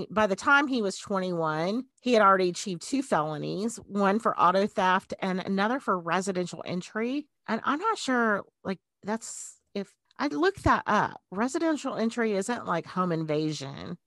By 0.09 0.27
the 0.27 0.35
time 0.35 0.67
he 0.67 0.81
was 0.81 0.97
21, 0.97 1.85
he 2.01 2.11
had 2.11 2.21
already 2.21 2.49
achieved 2.49 2.81
two 2.81 3.01
felonies, 3.01 3.77
one 3.77 4.19
for 4.19 4.37
auto 4.37 4.67
theft 4.67 5.13
and 5.21 5.39
another 5.39 5.79
for 5.79 5.97
residential 5.97 6.61
entry. 6.65 7.29
And 7.47 7.61
I'm 7.63 7.79
not 7.79 7.97
sure, 7.97 8.43
like, 8.61 8.79
that's 9.03 9.57
if 9.73 9.93
I 10.19 10.27
looked 10.27 10.65
that 10.65 10.83
up. 10.85 11.21
Residential 11.31 11.95
entry 11.95 12.33
isn't 12.33 12.67
like 12.67 12.85
home 12.85 13.13
invasion. 13.13 13.97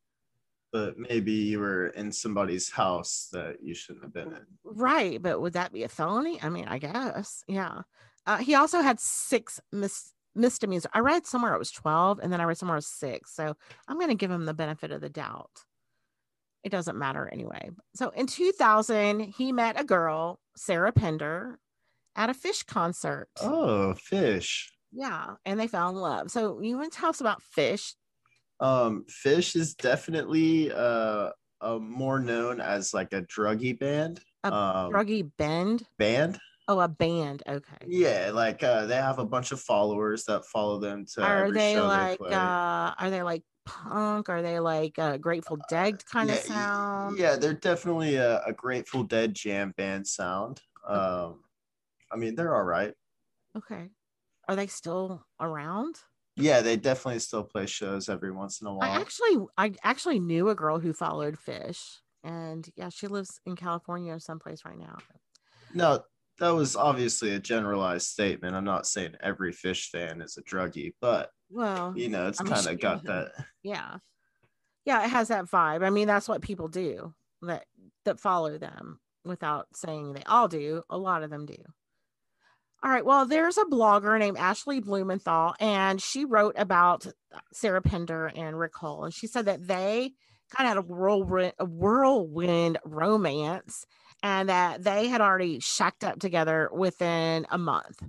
But 0.73 0.99
maybe 0.99 1.33
you 1.33 1.59
were 1.59 1.87
in 1.87 2.13
somebody's 2.13 2.71
house 2.71 3.31
that 3.33 3.63
you 3.63 3.75
shouldn't 3.75 4.05
have 4.05 4.13
been 4.13 4.29
in. 4.29 4.47
Right. 4.63 5.23
But 5.23 5.41
would 5.41 5.55
that 5.55 5.73
be 5.73 5.85
a 5.85 5.89
felony? 5.89 6.39
I 6.43 6.51
mean, 6.51 6.67
I 6.67 6.77
guess. 6.77 7.45
Yeah. 7.49 7.81
Uh, 8.27 8.39
he 8.39 8.55
also 8.55 8.81
had 8.81 9.01
six 9.01 9.61
mis- 9.73 10.14
misdemeanors. 10.35 10.87
I 10.93 11.01
read 11.01 11.27
somewhere 11.27 11.55
it 11.55 11.59
was 11.59 11.71
12, 11.71 12.21
and 12.23 12.33
then 12.33 12.41
I 12.41 12.45
read 12.45 12.59
somewhere 12.59 12.77
it 12.77 12.79
was 12.79 12.87
six. 12.87 13.35
So 13.35 13.55
I'm 13.89 13.99
going 13.99 14.09
to 14.09 14.15
give 14.15 14.31
him 14.31 14.45
the 14.45 14.55
benefit 14.55 14.91
of 14.91 15.01
the 15.01 15.09
doubt. 15.09 15.51
It 16.63 16.71
doesn't 16.71 16.99
matter 16.99 17.29
anyway. 17.31 17.71
So 17.95 18.11
in 18.11 18.27
2000, 18.27 19.21
he 19.21 19.53
met 19.53 19.79
a 19.79 19.85
girl, 19.85 20.41
Sarah 20.57 20.93
Pender, 20.93 21.59
at 22.17 22.31
a 22.31 22.35
Phish 22.35 22.67
concert. 22.67 23.29
Oh, 23.41 23.95
Phish. 23.97 24.69
Yeah. 24.93 25.35
And 25.45 25.59
they 25.59 25.67
fell 25.67 25.91
in 25.91 25.97
love. 25.97 26.31
So 26.31 26.61
you 26.63 26.79
want 26.79 26.93
to 26.93 26.99
tell 26.99 27.11
us 27.11 27.21
about 27.21 27.43
Phish? 27.57 27.95
Um, 28.61 29.05
Phish 29.11 29.57
is 29.57 29.75
definitely 29.75 30.73
uh, 30.73 31.31
uh 31.61 31.79
more 31.79 32.21
known 32.21 32.61
as 32.61 32.95
like 32.95 33.13
a 33.13 33.23
druggy 33.23 33.79
band. 33.79 34.21
A 34.45 34.53
um, 34.53 34.93
Druggy 34.93 35.29
Bend? 35.37 35.85
band. 35.99 36.39
Oh, 36.69 36.81
a 36.81 36.89
band. 36.89 37.43
Okay. 37.47 37.87
Yeah, 37.87 38.31
like 38.33 38.63
uh, 38.63 38.87
they 38.87 38.97
have 38.97 39.19
a 39.19 39.27
bunch 39.27 39.53
of 39.53 39.61
followers 39.61 40.25
that 40.25 40.47
follow 40.47 40.79
them 40.79 41.05
to 41.15 41.21
are 41.21 41.51
they 41.53 41.81
like 41.81 42.21
they 42.29 42.37
uh 42.37 42.95
are 42.99 43.11
they 43.11 43.23
like 43.23 43.45
punk 43.65 44.29
are 44.29 44.43
they 44.43 44.61
like 44.61 44.99
uh 44.99 45.17
grateful 45.17 45.57
dead 45.69 46.05
kind 46.05 46.29
yeah, 46.29 46.35
of 46.35 46.39
sound 46.39 47.19
Yeah, 47.19 47.37
they're 47.37 47.55
definitely 47.55 48.17
a, 48.17 48.43
a 48.45 48.53
Grateful 48.53 49.05
Dead 49.05 49.35
jam 49.35 49.73
band 49.77 50.07
sound. 50.07 50.63
Um, 50.87 51.45
I 52.13 52.17
mean, 52.17 52.35
they're 52.37 52.55
all 52.57 52.65
right. 52.65 52.95
Okay. 53.57 53.91
Are 54.49 54.57
they 54.57 54.67
still 54.69 55.27
around? 55.41 56.03
Yeah, 56.37 56.63
they 56.63 56.77
definitely 56.77 57.21
still 57.21 57.45
play 57.45 57.67
shows 57.67 58.09
every 58.09 58.33
once 58.33 58.61
in 58.61 58.67
a 58.67 58.75
while. 58.75 58.91
I 58.91 59.01
actually 59.01 59.47
I 59.57 59.75
actually 59.83 60.21
knew 60.21 60.49
a 60.49 60.55
girl 60.55 60.79
who 60.79 60.93
followed 60.93 61.37
Phish 61.37 62.01
and 62.23 62.69
yeah, 62.77 62.89
she 62.89 63.07
lives 63.07 63.41
in 63.47 63.57
California 63.57 64.19
someplace 64.21 64.65
right 64.65 64.79
now. 64.79 64.99
no, 65.75 66.05
that 66.39 66.51
was 66.51 66.77
obviously 66.77 67.35
a 67.35 67.39
generalized 67.39 68.07
statement. 68.07 68.55
I'm 68.57 68.65
not 68.65 68.87
saying 68.87 69.15
every 69.23 69.53
Phish 69.53 69.89
fan 69.91 70.21
is 70.21 70.37
a 70.37 70.43
druggie, 70.43 70.95
but 71.01 71.31
Well, 71.51 71.93
you 71.97 72.09
know, 72.09 72.27
it's 72.29 72.41
kind 72.41 72.67
of 72.67 72.81
got 72.81 73.05
that. 73.05 73.33
yeah. 73.63 73.99
Yeah, 74.85 75.03
it 75.05 75.11
has 75.11 75.29
that 75.29 75.47
vibe. 75.47 75.85
I 75.85 75.91
mean, 75.91 76.07
that's 76.07 76.29
what 76.29 76.43
people 76.43 76.69
do 76.69 77.15
that 77.43 77.65
that 78.05 78.21
follow 78.21 78.59
them 78.59 79.01
without 79.25 79.67
saying 79.75 80.13
they 80.13 80.23
all 80.25 80.49
do. 80.49 80.83
A 80.91 80.99
lot 80.99 81.23
of 81.23 81.31
them 81.31 81.47
do. 81.47 81.57
All 82.83 82.91
right. 82.91 83.05
Well, 83.05 83.25
there's 83.25 83.57
a 83.57 83.65
blogger 83.65 84.19
named 84.19 84.37
Ashley 84.37 84.81
Blumenthal, 84.81 85.55
and 85.59 86.03
she 86.03 86.27
wrote 86.27 86.55
about 86.59 87.07
Sarah 87.55 87.81
Pender 87.81 88.27
and 88.27 88.59
Rick 88.59 88.77
Hull, 88.77 89.05
and 89.05 89.15
she 89.15 89.27
said 89.27 89.47
that 89.47 89.67
they 89.67 90.13
kind 90.55 90.69
of 90.69 90.77
had 90.77 90.77
a 90.77 90.83
whirlwind, 90.83 91.55
a 91.59 91.65
whirlwind 91.65 92.77
romance, 92.85 93.87
and 94.25 94.49
that 94.49 94.83
they 94.83 95.09
had 95.09 95.21
already 95.21 95.61
shacked 95.61 96.03
up 96.03 96.19
together 96.19 96.71
within 96.73 97.47
a 97.51 97.59
month. 97.59 98.03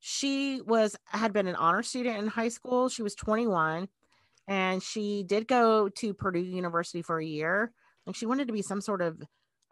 She 0.00 0.60
was 0.60 0.96
had 1.06 1.32
been 1.32 1.46
an 1.46 1.54
honor 1.54 1.84
student 1.84 2.18
in 2.18 2.26
high 2.26 2.48
school. 2.48 2.88
She 2.88 3.02
was 3.02 3.14
21, 3.14 3.88
and 4.48 4.82
she 4.82 5.22
did 5.22 5.46
go 5.46 5.88
to 5.88 6.14
Purdue 6.14 6.40
University 6.40 7.00
for 7.00 7.20
a 7.20 7.24
year. 7.24 7.72
Like 8.06 8.16
she 8.16 8.26
wanted 8.26 8.48
to 8.48 8.52
be 8.52 8.62
some 8.62 8.80
sort 8.80 9.02
of 9.02 9.22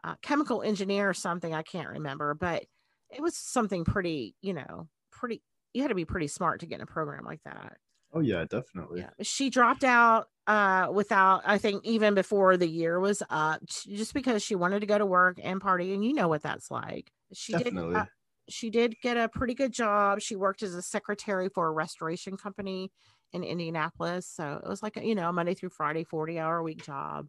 uh, 0.05 0.15
chemical 0.23 0.62
engineer 0.62 1.11
or 1.11 1.15
something. 1.15 1.53
I 1.53 1.62
can't 1.62 1.88
remember, 1.88 2.35
but 2.35 2.65
it 3.11 3.21
was 3.21 3.37
something 3.37 3.85
pretty, 3.85 4.37
you 4.41 4.55
know, 4.55 4.88
pretty. 5.11 5.43
You 5.75 5.83
had 5.83 5.88
to 5.88 5.97
be 5.97 6.05
pretty 6.05 6.29
smart 6.29 6.61
to 6.61 6.67
get 6.67 6.77
in 6.77 6.83
a 6.83 6.87
program 6.87 7.25
like 7.25 7.43
that. 7.45 7.79
Oh 8.12 8.21
yeah, 8.21 8.45
definitely. 8.49 9.00
Yeah, 9.00 9.11
she 9.23 9.50
dropped 9.50 9.83
out 9.83 10.29
uh, 10.49 10.90
without, 10.90 11.43
I 11.45 11.59
think, 11.59 11.85
even 11.85 12.14
before 12.14 12.57
the 12.57 12.67
year 12.67 12.99
was 12.99 13.23
up, 13.28 13.64
just 13.67 14.14
because 14.14 14.43
she 14.43 14.55
wanted 14.55 14.81
to 14.81 14.87
go 14.87 14.97
to 14.97 15.05
work 15.05 15.38
and 15.43 15.61
party, 15.61 15.93
and 15.93 16.02
you 16.02 16.14
know 16.14 16.26
what 16.26 16.43
that's 16.43 16.71
like. 16.71 17.12
She 17.35 17.52
Definitely. 17.52 17.95
did. 17.95 17.97
Uh, 17.97 18.07
she 18.49 18.71
did 18.71 18.95
get 19.02 19.19
a 19.19 19.28
pretty 19.28 19.52
good 19.52 19.73
job. 19.73 20.23
She 20.23 20.37
worked 20.37 20.62
as 20.62 20.75
a 20.75 20.81
secretary 20.81 21.50
for 21.50 21.69
a 21.69 21.71
restoration 21.71 22.38
company 22.38 22.90
in 23.35 23.45
Indianapolis, 23.45 24.26
so 24.26 24.59
it 24.64 24.67
was 24.67 24.83
like 24.83 24.97
a, 24.97 25.05
you 25.05 25.14
know 25.14 25.31
Monday 25.31 25.52
through 25.52 25.69
Friday, 25.69 26.02
forty 26.02 26.38
hour 26.38 26.62
week 26.62 26.83
job. 26.83 27.28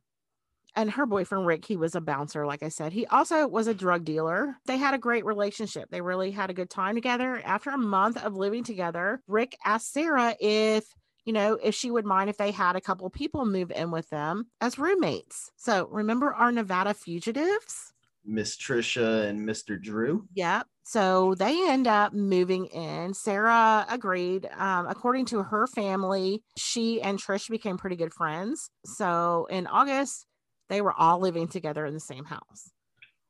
And 0.76 0.90
her 0.92 1.06
boyfriend 1.06 1.46
Rick, 1.46 1.66
he 1.66 1.76
was 1.76 1.96
a 1.96 2.00
bouncer, 2.00 2.46
like 2.46 2.64
I 2.64 2.70
said. 2.70 2.94
He 2.94 3.06
also 3.08 3.48
was 3.48 3.68
a 3.68 3.74
drug 3.74 4.06
dealer. 4.06 4.56
They 4.66 4.78
had 4.78 4.94
a 4.94 5.00
great 5.00 5.26
relationship. 5.26 5.90
They 5.90 6.00
really 6.00 6.32
had 6.32 6.52
a 6.52 6.54
good 6.54 6.70
time 6.70 6.96
together. 6.96 7.42
After 7.44 7.72
a 7.72 7.78
month 7.78 8.24
of 8.24 8.36
living 8.36 8.64
together, 8.64 9.22
Rick 9.28 9.58
asked 9.66 9.92
Sarah 9.92 10.36
if 10.40 10.86
you 11.30 11.34
know, 11.34 11.60
if 11.62 11.76
she 11.76 11.92
would 11.92 12.08
mind 12.08 12.28
if 12.28 12.38
they 12.38 12.50
had 12.50 12.76
a 12.76 12.82
couple 12.82 13.08
people 13.12 13.46
move 13.46 13.72
in 13.76 13.92
with 13.92 14.10
them 14.10 14.48
as 14.62 14.80
roommates. 14.80 15.52
So 15.58 15.88
remember 15.92 16.34
our 16.34 16.52
Nevada 16.52 16.96
fugitives? 16.96 17.94
Miss 18.26 18.58
Trisha 18.58 19.28
and 19.28 19.48
Mr. 19.48 19.80
Drew. 19.80 20.26
Yep. 20.34 20.66
So 20.82 21.36
they 21.36 21.70
end 21.70 21.86
up 21.86 22.14
moving 22.14 22.66
in. 22.66 23.14
Sarah 23.14 23.86
agreed. 23.92 24.50
Um, 24.58 24.88
according 24.88 25.26
to 25.26 25.44
her 25.44 25.68
family, 25.68 26.42
she 26.58 27.00
and 27.00 27.20
Trish 27.20 27.48
became 27.48 27.78
pretty 27.78 27.96
good 27.96 28.12
friends. 28.12 28.72
So 28.86 29.46
in 29.52 29.68
August, 29.68 30.26
they 30.68 30.82
were 30.82 30.94
all 30.94 31.20
living 31.20 31.48
together 31.48 31.86
in 31.86 31.94
the 31.94 32.00
same 32.00 32.26
house. 32.26 32.72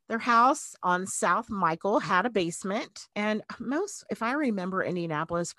Their 0.07 0.19
house 0.19 0.73
on 0.83 1.05
South 1.05 1.49
Michael 1.49 1.99
had 1.99 2.25
a 2.25 2.29
basement, 2.29 3.07
and 3.13 3.43
most, 3.59 4.05
if 4.09 4.23
I 4.23 4.31
remember 4.31 4.81
Indianapolis, 4.83 5.53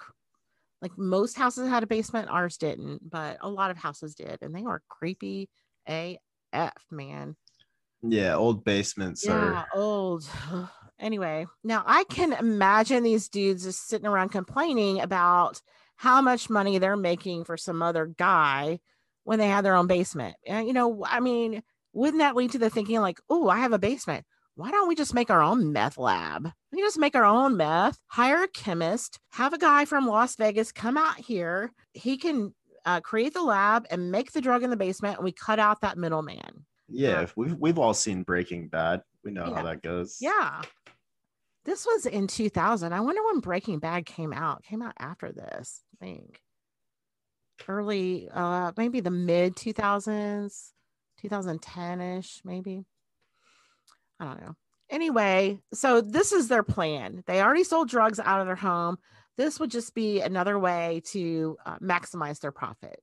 like 0.82 0.96
most 0.96 1.36
houses 1.36 1.68
had 1.68 1.82
a 1.82 1.86
basement, 1.86 2.30
ours 2.30 2.56
didn't, 2.56 3.08
but 3.08 3.38
a 3.40 3.48
lot 3.48 3.70
of 3.70 3.76
houses 3.76 4.14
did, 4.14 4.38
and 4.42 4.54
they 4.54 4.62
were 4.62 4.82
creepy 4.88 5.48
AF, 5.86 6.72
man. 6.90 7.36
Yeah, 8.02 8.36
old 8.36 8.64
basements 8.64 9.24
Yeah, 9.24 9.64
are 9.64 9.68
old. 9.74 10.28
anyway, 10.98 11.46
now 11.62 11.82
I 11.86 12.04
can 12.04 12.32
imagine 12.32 13.02
these 13.02 13.28
dudes 13.28 13.64
just 13.64 13.86
sitting 13.88 14.06
around 14.06 14.30
complaining 14.30 15.00
about 15.00 15.60
how 15.96 16.22
much 16.22 16.48
money 16.48 16.78
they're 16.78 16.96
making 16.96 17.44
for 17.44 17.56
some 17.58 17.82
other 17.82 18.06
guy 18.06 18.80
when 19.24 19.38
they 19.38 19.48
had 19.48 19.64
their 19.64 19.76
own 19.76 19.86
basement. 19.86 20.36
And 20.46 20.66
you 20.66 20.72
know, 20.72 21.04
I 21.06 21.20
mean, 21.20 21.62
wouldn't 21.92 22.20
that 22.20 22.36
lead 22.36 22.52
to 22.52 22.58
the 22.58 22.70
thinking 22.70 23.00
like, 23.00 23.20
oh, 23.28 23.48
I 23.48 23.58
have 23.58 23.72
a 23.72 23.78
basement. 23.78 24.24
Why 24.60 24.70
don't 24.70 24.88
we 24.88 24.94
just 24.94 25.14
make 25.14 25.30
our 25.30 25.40
own 25.40 25.72
meth 25.72 25.96
lab? 25.96 26.50
We 26.70 26.82
just 26.82 26.98
make 26.98 27.14
our 27.16 27.24
own 27.24 27.56
meth, 27.56 27.98
hire 28.08 28.42
a 28.42 28.48
chemist, 28.48 29.18
have 29.30 29.54
a 29.54 29.58
guy 29.58 29.86
from 29.86 30.06
Las 30.06 30.36
Vegas 30.36 30.70
come 30.70 30.98
out 30.98 31.16
here. 31.16 31.72
He 31.94 32.18
can 32.18 32.54
uh, 32.84 33.00
create 33.00 33.32
the 33.32 33.42
lab 33.42 33.86
and 33.90 34.10
make 34.12 34.32
the 34.32 34.42
drug 34.42 34.62
in 34.62 34.68
the 34.68 34.76
basement, 34.76 35.16
and 35.16 35.24
we 35.24 35.32
cut 35.32 35.58
out 35.58 35.80
that 35.80 35.96
middleman. 35.96 36.66
yeah, 36.88 37.24
we've 37.36 37.54
we've 37.54 37.78
all 37.78 37.94
seen 37.94 38.22
Breaking 38.22 38.68
Bad. 38.68 39.00
We 39.24 39.30
know 39.30 39.46
Yeah. 39.48 39.54
how 39.54 39.62
that 39.62 39.82
goes. 39.82 40.18
Yeah. 40.20 40.60
This 41.64 41.86
was 41.86 42.04
in 42.04 42.26
2000. 42.26 42.92
I 42.92 43.00
wonder 43.00 43.24
when 43.24 43.40
Breaking 43.40 43.78
Bad 43.78 44.04
came 44.04 44.32
out. 44.34 44.62
Came 44.62 44.82
out 44.82 44.92
after 44.98 45.32
this, 45.32 45.82
I 45.94 46.04
think. 46.04 46.38
Early, 47.66 48.28
uh, 48.30 48.72
maybe 48.76 49.00
the 49.00 49.10
mid 49.10 49.56
2000s, 49.56 50.72
2010 51.22 52.00
ish, 52.02 52.42
maybe. 52.44 52.84
I 54.20 54.24
don't 54.26 54.40
know. 54.40 54.54
Anyway, 54.90 55.58
so 55.72 56.00
this 56.00 56.32
is 56.32 56.48
their 56.48 56.62
plan. 56.62 57.22
They 57.26 57.40
already 57.40 57.64
sold 57.64 57.88
drugs 57.88 58.20
out 58.20 58.40
of 58.40 58.46
their 58.46 58.56
home. 58.56 58.98
This 59.36 59.58
would 59.58 59.70
just 59.70 59.94
be 59.94 60.20
another 60.20 60.58
way 60.58 61.02
to 61.06 61.56
uh, 61.64 61.78
maximize 61.78 62.40
their 62.40 62.52
profit. 62.52 63.00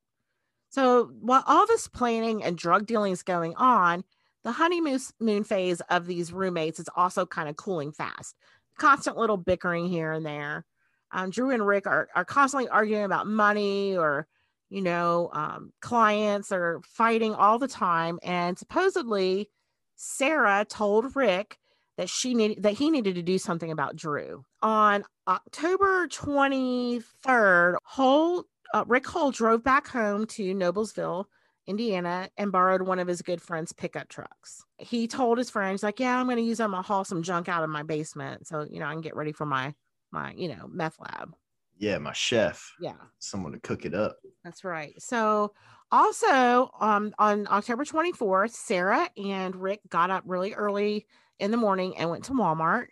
So 0.69 1.11
while 1.21 1.43
all 1.47 1.65
this 1.65 1.87
planning 1.87 2.43
and 2.43 2.57
drug 2.57 2.85
dealing 2.85 3.13
is 3.13 3.23
going 3.23 3.55
on, 3.55 4.03
the 4.43 4.51
honeymoon 4.51 4.99
moon 5.19 5.43
phase 5.43 5.81
of 5.89 6.05
these 6.05 6.31
roommates 6.31 6.79
is 6.79 6.89
also 6.95 7.25
kind 7.25 7.49
of 7.49 7.55
cooling 7.55 7.91
fast. 7.91 8.35
Constant 8.77 9.17
little 9.17 9.37
bickering 9.37 9.87
here 9.87 10.11
and 10.11 10.25
there. 10.25 10.65
Um, 11.11 11.29
Drew 11.31 11.51
and 11.51 11.65
Rick 11.65 11.87
are, 11.87 12.09
are 12.15 12.25
constantly 12.25 12.69
arguing 12.69 13.05
about 13.05 13.27
money 13.27 13.97
or, 13.97 14.27
you 14.69 14.81
know, 14.81 15.29
um, 15.33 15.71
clients 15.81 16.51
are 16.51 16.81
fighting 16.83 17.33
all 17.33 17.59
the 17.59 17.67
time. 17.67 18.19
And 18.21 18.57
supposedly, 18.57 19.49
Sarah 19.97 20.65
told 20.69 21.15
Rick 21.15 21.57
that 21.97 22.09
she 22.09 22.33
needed 22.35 22.63
that 22.63 22.73
he 22.73 22.89
needed 22.89 23.15
to 23.15 23.21
do 23.23 23.37
something 23.37 23.71
about 23.71 23.95
Drew. 23.95 24.45
On 24.61 25.03
October 25.27 26.07
23rd, 26.07 27.75
Hull, 27.83 28.43
uh, 28.73 28.83
Rick 28.87 29.07
Hull 29.07 29.31
drove 29.31 29.63
back 29.63 29.87
home 29.87 30.25
to 30.27 30.53
Noblesville 30.53 31.25
Indiana 31.65 32.29
and 32.37 32.51
borrowed 32.51 32.83
one 32.83 32.99
of 32.99 33.07
his 33.07 33.21
good 33.21 33.41
friend's 33.41 33.73
pickup 33.73 34.07
trucks. 34.07 34.63
He 34.77 35.07
told 35.07 35.37
his 35.37 35.49
friends, 35.49 35.83
like, 35.83 35.99
yeah, 35.99 36.17
I'm 36.17 36.27
going 36.27 36.37
to 36.37 36.43
use 36.43 36.59
them 36.59 36.71
to 36.71 36.81
haul 36.81 37.03
some 37.03 37.23
junk 37.23 37.49
out 37.49 37.63
of 37.63 37.69
my 37.69 37.83
basement. 37.83 38.47
So, 38.47 38.65
you 38.69 38.79
know, 38.79 38.85
I 38.85 38.93
can 38.93 39.01
get 39.01 39.15
ready 39.15 39.31
for 39.33 39.45
my, 39.45 39.73
my, 40.11 40.31
you 40.33 40.47
know, 40.49 40.69
meth 40.71 40.97
lab. 40.99 41.35
Yeah, 41.77 41.97
my 41.97 42.13
chef. 42.13 42.73
Yeah, 42.79 42.93
Someone 43.19 43.51
to 43.51 43.59
cook 43.59 43.85
it 43.85 43.93
up. 43.93 44.17
that's 44.43 44.63
right. 44.63 44.93
So 45.01 45.53
also 45.91 46.69
um, 46.79 47.13
on 47.17 47.47
October 47.47 47.85
24th, 47.85 48.51
Sarah 48.51 49.09
and 49.17 49.55
Rick 49.55 49.81
got 49.89 50.09
up 50.09 50.23
really 50.25 50.53
early 50.53 51.05
in 51.39 51.51
the 51.51 51.57
morning 51.57 51.97
and 51.97 52.09
went 52.09 52.25
to 52.25 52.33
Walmart 52.33 52.87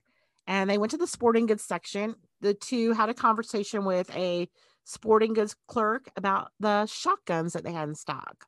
and 0.47 0.69
they 0.69 0.77
went 0.77 0.91
to 0.91 0.97
the 0.97 1.07
sporting 1.07 1.45
goods 1.45 1.63
section. 1.63 2.15
The 2.41 2.53
two 2.53 2.93
had 2.93 3.09
a 3.09 3.13
conversation 3.13 3.85
with 3.85 4.13
a 4.15 4.49
sporting 4.83 5.33
goods 5.33 5.55
clerk 5.67 6.09
about 6.15 6.51
the 6.59 6.85
shotguns 6.85 7.53
that 7.53 7.63
they 7.63 7.71
had 7.71 7.89
in 7.89 7.95
stock. 7.95 8.45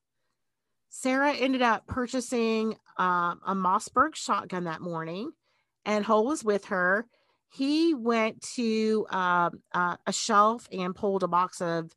Sarah 0.90 1.34
ended 1.34 1.62
up 1.62 1.88
purchasing 1.88 2.76
um, 2.98 3.42
a 3.46 3.54
Mossberg 3.54 4.16
shotgun 4.16 4.66
that 4.66 4.82
morning, 4.82 5.32
and 5.86 6.06
Hull 6.06 6.26
was 6.26 6.44
with 6.44 6.66
her. 6.66 7.08
He 7.50 7.94
went 7.94 8.42
to 8.56 9.06
um, 9.10 9.62
uh, 9.74 9.98
a 10.06 10.14
shelf 10.14 10.68
and 10.72 10.96
pulled 10.96 11.24
a 11.24 11.28
box 11.28 11.62
of 11.62 11.92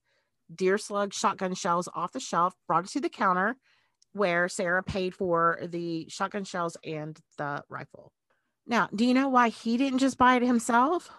deer 0.55 0.79
slug 0.79 1.13
shotgun 1.13 1.55
shells 1.55 1.89
off 1.95 2.13
the 2.13 2.21
shelf, 2.21 2.55
brought 2.67 2.85
it 2.85 2.91
to 2.91 3.01
the 3.01 3.09
counter 3.09 3.57
where 4.13 4.49
Sarah 4.49 4.83
paid 4.83 5.15
for 5.15 5.61
the 5.63 6.09
shotgun 6.09 6.45
shells 6.45 6.77
and 6.85 7.19
the 7.39 7.63
rifle. 7.69 8.13
Now, 8.67 8.89
do 8.95 9.05
you 9.05 9.15
know 9.15 9.29
why 9.29 9.49
he 9.49 9.77
didn't 9.77 10.01
just 10.01 10.19
buy 10.19 10.37
it 10.37 10.43
himself? 10.43 11.11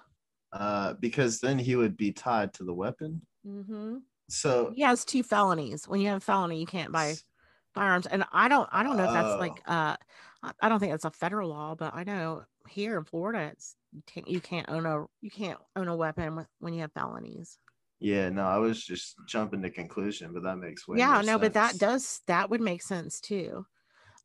Uh, 0.51 0.93
because 0.99 1.39
then 1.39 1.57
he 1.57 1.75
would 1.75 1.95
be 1.95 2.11
tied 2.11 2.53
to 2.55 2.63
the 2.63 2.73
weapon. 2.73 3.21
Mm-hmm. 3.47 3.97
So 4.29 4.71
He 4.75 4.81
has 4.81 5.05
two 5.05 5.23
felonies. 5.23 5.87
When 5.87 6.01
you 6.01 6.07
have 6.09 6.17
a 6.17 6.21
felony, 6.21 6.59
you 6.59 6.65
can't 6.65 6.91
buy 6.91 7.15
firearms. 7.73 8.05
And 8.07 8.25
I 8.31 8.47
don't, 8.47 8.69
I 8.71 8.83
don't 8.83 8.97
know 8.97 9.05
if 9.05 9.13
that's 9.13 9.39
like, 9.39 9.61
uh, 9.65 9.95
I- 10.61 10.69
don't 10.69 10.79
think 10.79 10.91
that's 10.91 11.05
a 11.05 11.11
federal 11.11 11.49
law, 11.49 11.75
but 11.75 11.93
I 11.93 12.03
know 12.03 12.43
here 12.67 12.97
in 12.97 13.05
Florida, 13.05 13.49
it's 13.51 13.75
you 13.93 14.01
can't, 14.05 14.27
you 14.27 14.39
can't 14.41 14.69
own 14.69 14.85
a, 14.85 15.05
you 15.21 15.29
can't 15.29 15.59
own 15.75 15.87
a 15.87 15.95
weapon 15.95 16.45
when 16.59 16.73
you 16.73 16.81
have 16.81 16.93
felonies. 16.93 17.57
Yeah, 18.01 18.29
no, 18.29 18.43
I 18.43 18.57
was 18.57 18.83
just 18.83 19.15
jumping 19.27 19.61
to 19.61 19.69
conclusion, 19.69 20.33
but 20.33 20.43
that 20.43 20.57
makes 20.57 20.87
way 20.87 20.97
yeah 20.99 21.21
no 21.23 21.37
but 21.37 21.53
that 21.53 21.77
does 21.77 22.21
that 22.27 22.49
would 22.49 22.59
make 22.61 22.81
sense 22.81 23.21
too 23.21 23.65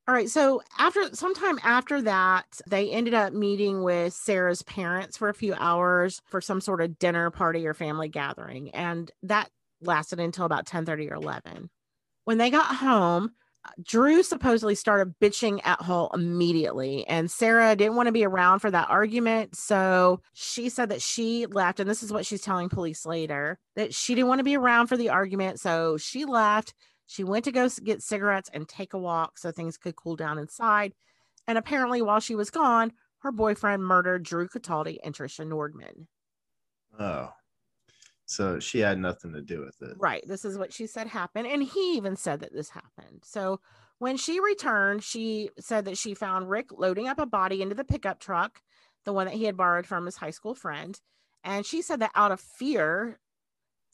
All 0.09 0.14
right. 0.14 0.30
So 0.30 0.62
after 0.78 1.12
sometime 1.14 1.59
after 1.64 2.00
that, 2.02 2.61
they 2.68 2.90
ended 2.90 3.12
up 3.12 3.33
meeting 3.33 3.83
with 3.83 4.12
Sarah's 4.12 4.62
parents 4.62 5.16
for 5.16 5.28
a 5.28 5.35
few 5.35 5.52
hours 5.54 6.23
for 6.26 6.40
some 6.40 6.61
sort 6.61 6.80
of 6.80 6.97
dinner 7.00 7.28
party 7.30 7.66
or 7.66 7.75
family 7.75 8.09
gathering. 8.09 8.71
And 8.71 9.11
that 9.25 9.50
lasted 9.80 10.21
until 10.21 10.45
about 10.45 10.64
10 10.64 10.87
30 10.87 11.11
or 11.11 11.14
11. 11.14 11.71
When 12.25 12.38
they 12.38 12.50
got 12.50 12.76
home, 12.76 13.33
Drew 13.82 14.23
supposedly 14.23 14.75
started 14.75 15.14
bitching 15.20 15.61
at 15.64 15.80
Hull 15.80 16.11
immediately, 16.14 17.06
and 17.06 17.30
Sarah 17.30 17.76
didn't 17.76 17.96
want 17.96 18.06
to 18.06 18.12
be 18.12 18.25
around 18.25 18.61
for 18.61 18.70
that 18.70 18.90
argument. 18.90 19.56
So 19.56 20.20
she 20.35 20.68
said 20.68 20.88
that 20.90 21.02
she 21.02 21.46
left, 21.46 21.80
and 21.80 21.88
this 21.88 22.02
is 22.02 22.12
what 22.12 22.26
she's 22.26 22.42
telling 22.42 22.68
police 22.68 23.06
later 23.06 23.58
that 23.75 23.94
she 23.94 24.14
didn't 24.14 24.28
want 24.28 24.40
to 24.40 24.44
be 24.44 24.56
around 24.56 24.87
for 24.88 24.96
the 24.96 25.11
argument. 25.11 25.61
So 25.61 25.96
she 25.96 26.25
left. 26.25 26.75
She 27.06 27.25
went 27.25 27.44
to 27.44 27.52
go 27.52 27.68
get 27.85 28.02
cigarettes 28.02 28.50
and 28.52 28.68
take 28.68 28.92
a 28.92 28.99
walk 28.99 29.38
so 29.38 29.50
things 29.52 29.76
could 29.76 29.96
cool 29.96 30.16
down 30.16 30.38
inside. 30.38 30.92
And 31.46 31.56
apparently, 31.56 32.02
while 32.02 32.20
she 32.20 32.35
was 32.35 32.50
gone, 32.50 32.92
her 33.20 33.32
boyfriend 33.32 33.85
murdered 33.85 34.25
Drew 34.25 34.49
Cataldi 34.49 34.99
and 35.04 35.14
Trisha 35.14 35.46
Nordman. 35.46 36.06
Oh, 36.99 37.30
so 38.26 38.59
she 38.59 38.80
had 38.80 38.99
nothing 38.99 39.33
to 39.33 39.40
do 39.40 39.61
with 39.61 39.80
it. 39.88 39.97
Right. 39.99 40.26
This 40.26 40.45
is 40.45 40.59
what 40.59 40.73
she 40.73 40.87
said 40.87 41.06
happened. 41.06 41.47
And 41.47 41.62
he 41.62 41.97
even 41.97 42.16
said 42.16 42.40
that 42.40 42.52
this 42.52 42.71
happened. 42.71 43.23
So 43.25 43.61
when 43.99 44.16
she 44.16 44.40
returned, 44.40 45.04
she 45.04 45.50
said 45.59 45.85
that 45.85 45.97
she 45.97 46.12
found 46.12 46.50
Rick 46.50 46.73
loading 46.73 47.06
up 47.06 47.21
a 47.21 47.26
body 47.26 47.62
into 47.62 47.76
the 47.76 47.85
pickup 47.85 48.18
truck, 48.18 48.61
the 49.04 49.12
one 49.12 49.26
that 49.26 49.35
he 49.35 49.45
had 49.45 49.56
borrowed 49.56 49.87
from 49.87 50.04
his 50.04 50.16
high 50.16 50.30
school 50.30 50.56
friend. 50.56 51.00
And 51.45 51.64
she 51.64 51.80
said 51.80 52.00
that 52.00 52.11
out 52.16 52.33
of 52.33 52.40
fear, 52.40 53.21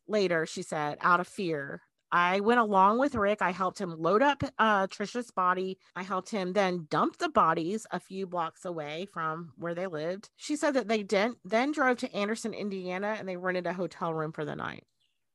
later, 0.09 0.47
she 0.47 0.63
said, 0.63 0.97
out 1.03 1.21
of 1.21 1.29
fear, 1.29 1.83
I 2.15 2.41
went 2.41 2.61
along 2.61 2.99
with 2.99 3.15
Rick. 3.15 3.41
I 3.41 3.53
helped 3.53 3.81
him 3.81 3.97
load 3.99 4.23
up 4.23 4.45
uh, 4.59 4.87
Trisha's 4.87 5.31
body. 5.31 5.79
I 5.97 6.03
helped 6.03 6.29
him 6.29 6.53
then 6.53 6.87
dump 6.91 7.17
the 7.17 7.31
bodies 7.31 7.87
a 7.91 7.99
few 7.99 8.27
blocks 8.27 8.67
away 8.67 9.07
from 9.11 9.53
where 9.57 9.75
they 9.75 9.87
lived. 9.87 10.29
She 10.37 10.57
said 10.57 10.75
that 10.75 10.89
they 10.89 11.03
didn't, 11.03 11.39
then 11.43 11.73
drove 11.73 11.97
to 11.99 12.15
Anderson, 12.15 12.53
Indiana, 12.53 13.17
and 13.19 13.27
they 13.27 13.39
rented 13.39 13.67
a 13.67 13.73
hotel 13.73 14.13
room 14.13 14.33
for 14.33 14.45
the 14.45 14.55
night. 14.55 14.85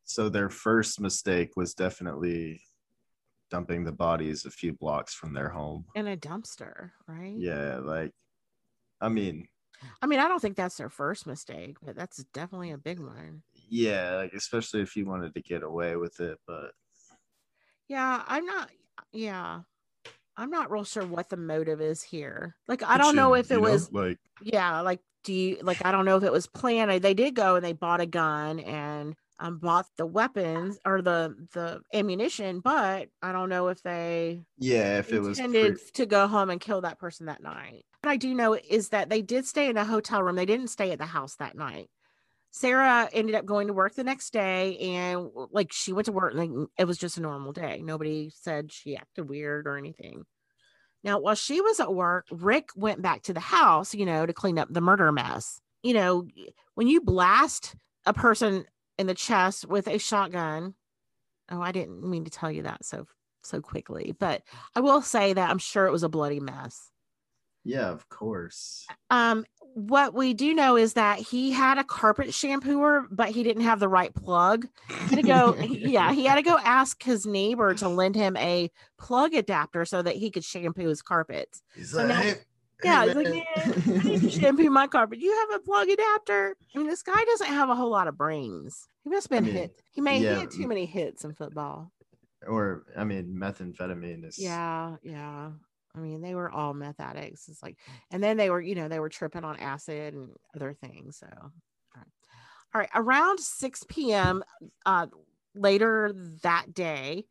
So 0.04 0.30
their 0.30 0.52
first 0.52 1.02
mistake 1.02 1.58
was 1.58 1.74
definitely 1.74 2.62
dumping 3.50 3.84
the 3.84 3.92
bodies 3.92 4.46
a 4.46 4.52
few 4.52 4.74
blocks 4.74 5.16
from 5.16 5.34
their 5.34 5.50
home 5.50 5.86
in 5.96 6.08
a 6.08 6.16
dumpster, 6.16 6.92
right? 7.08 7.34
Yeah, 7.36 7.80
like 7.80 8.12
I 9.02 9.10
mean, 9.10 9.48
I 10.02 10.06
mean, 10.06 10.20
I 10.20 10.28
don't 10.28 10.40
think 10.40 10.56
that's 10.56 10.78
their 10.78 10.90
first 10.90 11.28
mistake, 11.28 11.78
but 11.84 11.96
that's 11.96 12.24
definitely 12.34 12.72
a 12.72 12.78
big 12.78 13.00
one 13.00 13.44
yeah, 13.70 14.16
like 14.16 14.34
especially 14.34 14.82
if 14.82 14.96
you 14.96 15.06
wanted 15.06 15.34
to 15.34 15.42
get 15.42 15.64
away 15.64 15.96
with 15.96 16.20
it, 16.20 16.38
but 16.48 16.72
yeah, 17.88 18.24
I'm 18.28 18.46
not 18.46 18.70
yeah. 19.12 19.62
I'm 20.40 20.52
not 20.52 20.70
real 20.70 20.84
sure 20.84 21.06
what 21.06 21.30
the 21.30 21.38
motive 21.38 21.82
is 21.82 22.04
here. 22.04 22.56
Like 22.68 22.84
I 22.84 22.98
don't 22.98 23.16
know 23.16 23.34
if 23.34 23.52
it 23.52 23.60
was 23.60 23.92
know, 23.92 24.02
like 24.02 24.20
yeah, 24.42 24.82
like 24.82 25.00
do 25.24 25.34
you 25.34 25.58
like 25.62 25.84
I 25.86 25.92
don't 25.92 26.06
know 26.06 26.18
if 26.18 26.24
it 26.24 26.32
was 26.32 26.48
planned. 26.48 26.92
They 27.02 27.14
did 27.14 27.34
go 27.34 27.56
and 27.56 27.66
they 27.66 27.74
bought 27.74 28.02
a 28.02 28.06
gun 28.06 28.60
and 28.60 29.16
um, 29.40 29.58
bought 29.60 29.86
the 29.98 30.06
weapons 30.06 30.80
or 30.86 31.02
the 31.02 31.36
the 31.54 31.82
ammunition, 31.94 32.60
but 32.60 33.10
I 33.22 33.32
don't 33.32 33.50
know 33.50 33.68
if 33.70 33.82
they 33.82 34.42
yeah 34.58 35.00
if 35.00 35.12
it 35.12 35.20
was 35.20 35.40
intended 35.40 35.76
pre- 35.76 35.92
to 35.94 36.06
go 36.06 36.28
home 36.28 36.50
and 36.50 36.62
kill 36.62 36.82
that 36.82 37.00
person 37.00 37.28
that 37.28 37.42
night. 37.42 37.86
What 38.04 38.12
I 38.12 38.18
do 38.18 38.34
know 38.34 38.54
is 38.54 38.90
that 38.90 39.10
they 39.10 39.22
did 39.22 39.46
stay 39.46 39.70
in 39.70 39.78
a 39.78 39.86
hotel 39.86 40.22
room. 40.22 40.36
They 40.36 40.46
didn't 40.46 40.68
stay 40.68 40.92
at 40.92 41.00
the 41.00 41.06
house 41.06 41.36
that 41.36 41.56
night. 41.56 41.90
Sarah 42.51 43.10
ended 43.13 43.36
up 43.36 43.46
going 43.46 43.68
to 43.68 43.74
work 43.74 43.94
the 43.94 44.04
next 44.04 44.34
day 44.34 44.77
and 44.77 45.30
like 45.51 45.72
she 45.72 45.94
went 45.94 46.06
to 46.06 46.12
work 46.12 46.34
like 46.34 46.50
it 46.77 46.86
was 46.86 46.98
just 46.98 47.18
a 47.18 47.22
normal 47.22 47.51
day. 47.51 47.82
Nobody 47.84 48.32
said 48.34 48.72
she 48.72 48.96
acted 48.96 49.30
weird 49.30 49.68
or 49.68 49.77
anything. 49.77 50.25
Now, 51.04 51.20
while 51.20 51.36
she 51.36 51.62
was 51.62 51.80
at 51.80 51.94
work, 51.94 52.25
Rick 52.32 52.70
went 52.75 53.01
back 53.01 53.24
to 53.24 53.34
the 53.34 53.39
house, 53.39 53.94
you 53.94 54.06
know, 54.06 54.25
to 54.25 54.34
clean 54.34 54.58
up 54.58 54.68
the 54.72 54.82
murder 54.82 55.12
mess. 55.12 55.62
You 55.84 55.94
know, 55.94 56.27
when 56.74 56.88
you 56.88 57.01
blast 57.01 57.75
a 58.06 58.13
person 58.13 58.66
in 58.98 59.08
the 59.08 59.13
chest 59.13 59.68
with 59.68 59.88
a 59.88 60.00
shotgun, 60.00 60.74
oh, 61.50 61.62
I 61.62 61.72
didn't 61.72 62.04
mean 62.04 62.26
to 62.26 62.32
tell 62.32 62.52
you 62.52 62.63
that 62.63 62.84
so 62.84 63.06
so 63.43 63.62
quickly, 63.62 64.13
but 64.19 64.41
I 64.76 64.82
will 64.82 65.02
say 65.02 65.34
that 65.34 65.50
I'm 65.50 65.60
sure 65.60 65.86
it 65.86 65.91
was 65.91 66.04
a 66.04 66.10
bloody 66.10 66.39
mess. 66.39 66.91
Yeah, 67.63 67.89
of 67.89 68.08
course. 68.10 68.86
Um, 69.10 69.45
what 69.78 70.16
we 70.16 70.34
do 70.34 70.56
know 70.56 70.76
is 70.76 70.94
that 70.94 71.20
he 71.20 71.52
had 71.52 71.78
a 71.78 71.84
carpet 71.84 72.30
shampooer, 72.30 73.06
but 73.12 73.30
he 73.30 73.44
didn't 73.44 73.62
have 73.62 73.80
the 73.80 73.88
right 73.88 74.12
plug. 74.12 74.68
He 74.90 74.94
had 74.96 75.16
to 75.18 75.22
go, 75.22 75.56
yeah, 75.70 76.13
he 76.13 76.26
had 76.26 76.38
to 76.38 76.42
go 76.42 76.58
ask 76.58 77.04
his 77.04 77.28
neighbor 77.28 77.76
to 77.76 77.88
lend 77.88 78.16
him 78.16 78.36
a 78.38 78.72
plug 78.98 79.36
adapter 79.36 79.86
so 79.86 80.02
that 80.02 80.16
he 80.16 80.32
could 80.32 80.44
shampoo 80.44 80.88
his 80.88 81.04
carpets. 81.04 81.62
He's 81.76 81.92
so 81.92 82.00
like, 82.00 82.08
now, 82.08 82.22
hey, 82.22 82.36
yeah, 82.84 83.02
hey, 83.02 83.08
he's 83.08 83.16
like, 83.16 83.28
yeah, 83.28 84.02
I 84.02 84.04
need 84.04 84.22
to 84.22 84.30
shampoo 84.40 84.72
my 84.72 84.88
carpet. 84.88 85.20
You 85.20 85.32
have 85.48 85.60
a 85.60 85.63
plug 85.63 85.90
adapter? 85.90 86.58
I 86.74 86.78
mean, 86.80 86.88
this 86.88 87.04
guy 87.04 87.24
doesn't 87.26 87.46
have 87.46 87.70
a 87.70 87.76
whole 87.76 87.92
lot 87.92 88.08
of 88.08 88.18
brains. 88.18 88.88
He 89.04 89.12
must 89.12 89.30
have 89.30 89.44
been 89.44 89.44
I 89.44 89.54
mean, 89.54 89.62
hit. 89.62 89.82
He 89.92 90.02
may 90.02 90.20
yeah, 90.20 90.34
he 90.34 90.40
had 90.40 90.50
too 90.50 90.68
many 90.68 90.88
hits 90.88 91.24
in 91.24 91.36
football. 91.36 91.92
Or 92.48 92.84
I 92.98 93.04
mean, 93.04 93.28
methamphetamine 93.40 94.26
is 94.26 94.40
yeah, 94.40 94.96
yeah. 95.04 95.52
I 95.98 96.00
mean, 96.00 96.22
they 96.22 96.36
were 96.36 96.52
all 96.52 96.74
meth 96.74 97.00
addicts. 97.00 97.50
It's 97.50 97.64
like, 97.64 97.78
and 98.12 98.24
then 98.24 98.38
they 98.38 98.50
were, 98.50 98.62
you 98.62 98.76
know, 98.76 98.88
they 98.88 99.00
were 99.00 99.10
tripping 99.10 99.44
on 99.44 99.58
acid 99.58 100.14
and 100.14 100.30
other 100.56 100.74
things. 100.74 101.18
So, 101.18 101.28
all 101.32 101.52
right. 101.96 102.06
All 102.74 102.82
right. 102.82 102.90
Around 102.94 103.40
6 103.40 103.84
p.m. 103.90 104.44
Uh, 104.86 105.08
later 105.56 106.14
that 106.44 106.74
day, 106.74 107.26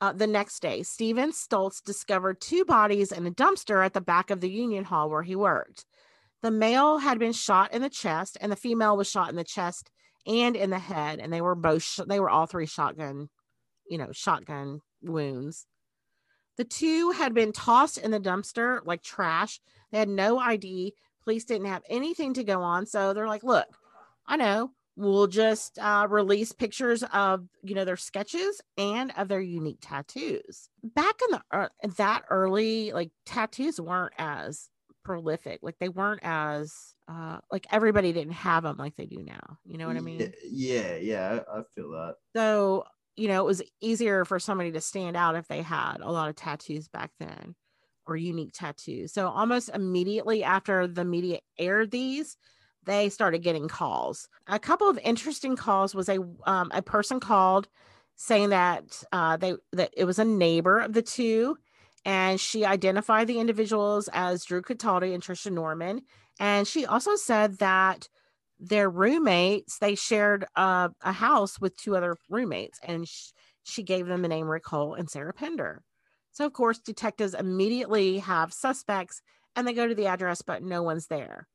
uh, 0.00 0.12
the 0.12 0.26
next 0.26 0.60
day, 0.60 0.82
Steven 0.82 1.30
Stoltz 1.30 1.82
discovered 1.82 2.40
two 2.40 2.64
bodies 2.64 3.12
in 3.12 3.26
a 3.26 3.30
dumpster 3.30 3.84
at 3.84 3.92
the 3.92 4.00
back 4.00 4.30
of 4.30 4.40
the 4.40 4.50
Union 4.50 4.84
Hall 4.84 5.10
where 5.10 5.22
he 5.22 5.36
worked. 5.36 5.84
The 6.42 6.50
male 6.50 6.98
had 6.98 7.18
been 7.18 7.34
shot 7.34 7.74
in 7.74 7.82
the 7.82 7.90
chest, 7.90 8.38
and 8.40 8.50
the 8.50 8.56
female 8.56 8.96
was 8.96 9.10
shot 9.10 9.28
in 9.28 9.36
the 9.36 9.44
chest 9.44 9.90
and 10.26 10.56
in 10.56 10.70
the 10.70 10.78
head, 10.78 11.20
and 11.20 11.32
they 11.32 11.42
were 11.42 11.54
both 11.54 11.82
sh- 11.82 12.00
they 12.08 12.18
were 12.18 12.30
all 12.30 12.46
three 12.46 12.66
shotgun, 12.66 13.28
you 13.88 13.98
know, 13.98 14.10
shotgun 14.12 14.80
wounds. 15.02 15.66
The 16.60 16.64
two 16.64 17.12
had 17.12 17.32
been 17.32 17.52
tossed 17.52 17.96
in 17.96 18.10
the 18.10 18.20
dumpster 18.20 18.80
like 18.84 19.02
trash. 19.02 19.62
They 19.92 19.98
had 19.98 20.10
no 20.10 20.38
ID. 20.38 20.92
Police 21.24 21.46
didn't 21.46 21.68
have 21.68 21.82
anything 21.88 22.34
to 22.34 22.44
go 22.44 22.60
on. 22.60 22.84
So 22.84 23.14
they're 23.14 23.26
like, 23.26 23.42
look, 23.42 23.64
I 24.26 24.36
know. 24.36 24.72
We'll 24.94 25.26
just 25.26 25.78
uh, 25.78 26.06
release 26.10 26.52
pictures 26.52 27.02
of, 27.14 27.48
you 27.62 27.74
know, 27.74 27.86
their 27.86 27.96
sketches 27.96 28.60
and 28.76 29.10
of 29.16 29.28
their 29.28 29.40
unique 29.40 29.78
tattoos. 29.80 30.68
Back 30.84 31.14
in 31.30 31.38
the 31.38 31.42
uh, 31.50 31.68
that 31.96 32.24
early, 32.28 32.92
like 32.92 33.10
tattoos 33.24 33.80
weren't 33.80 34.12
as 34.18 34.68
prolific. 35.02 35.60
Like 35.62 35.78
they 35.78 35.88
weren't 35.88 36.20
as 36.22 36.94
uh 37.08 37.38
like 37.50 37.68
everybody 37.70 38.12
didn't 38.12 38.34
have 38.34 38.64
them 38.64 38.76
like 38.76 38.96
they 38.96 39.06
do 39.06 39.22
now. 39.22 39.56
You 39.64 39.78
know 39.78 39.86
what 39.86 39.96
I 39.96 40.00
mean? 40.00 40.34
Yeah, 40.44 40.96
yeah, 40.96 41.40
I, 41.50 41.60
I 41.60 41.62
feel 41.74 41.90
that. 41.92 42.16
So 42.36 42.84
you 43.16 43.28
know, 43.28 43.40
it 43.40 43.46
was 43.46 43.62
easier 43.80 44.24
for 44.24 44.38
somebody 44.38 44.72
to 44.72 44.80
stand 44.80 45.16
out 45.16 45.36
if 45.36 45.48
they 45.48 45.62
had 45.62 45.98
a 46.00 46.10
lot 46.10 46.28
of 46.28 46.36
tattoos 46.36 46.88
back 46.88 47.10
then 47.18 47.54
or 48.06 48.16
unique 48.16 48.52
tattoos. 48.52 49.12
So 49.12 49.28
almost 49.28 49.70
immediately 49.72 50.42
after 50.42 50.86
the 50.86 51.04
media 51.04 51.40
aired 51.58 51.90
these, 51.90 52.36
they 52.84 53.08
started 53.08 53.42
getting 53.42 53.68
calls. 53.68 54.28
A 54.46 54.58
couple 54.58 54.88
of 54.88 54.98
interesting 54.98 55.56
calls 55.56 55.94
was 55.94 56.08
a 56.08 56.18
um, 56.44 56.70
a 56.72 56.82
person 56.82 57.20
called 57.20 57.68
saying 58.16 58.50
that 58.50 59.02
uh, 59.12 59.36
they 59.36 59.54
that 59.72 59.92
it 59.96 60.04
was 60.04 60.18
a 60.18 60.24
neighbor 60.24 60.78
of 60.78 60.92
the 60.92 61.02
two, 61.02 61.58
and 62.04 62.40
she 62.40 62.64
identified 62.64 63.26
the 63.26 63.38
individuals 63.38 64.08
as 64.12 64.44
Drew 64.44 64.62
Cataldi 64.62 65.14
and 65.14 65.22
Trisha 65.22 65.52
Norman, 65.52 66.02
and 66.38 66.66
she 66.66 66.86
also 66.86 67.16
said 67.16 67.58
that 67.58 68.08
their 68.60 68.90
roommates 68.90 69.78
they 69.78 69.94
shared 69.94 70.44
uh, 70.56 70.88
a 71.02 71.12
house 71.12 71.60
with 71.60 71.76
two 71.76 71.96
other 71.96 72.16
roommates 72.28 72.78
and 72.82 73.08
sh- 73.08 73.30
she 73.64 73.82
gave 73.82 74.06
them 74.06 74.22
the 74.22 74.28
name 74.28 74.46
rick 74.46 74.66
Hull 74.66 74.94
and 74.94 75.08
sarah 75.08 75.32
pender 75.32 75.82
so 76.32 76.46
of 76.46 76.52
course 76.52 76.78
detectives 76.78 77.34
immediately 77.34 78.18
have 78.18 78.52
suspects 78.52 79.22
and 79.56 79.66
they 79.66 79.72
go 79.72 79.88
to 79.88 79.94
the 79.94 80.06
address 80.06 80.42
but 80.42 80.62
no 80.62 80.82
one's 80.82 81.06
there 81.06 81.48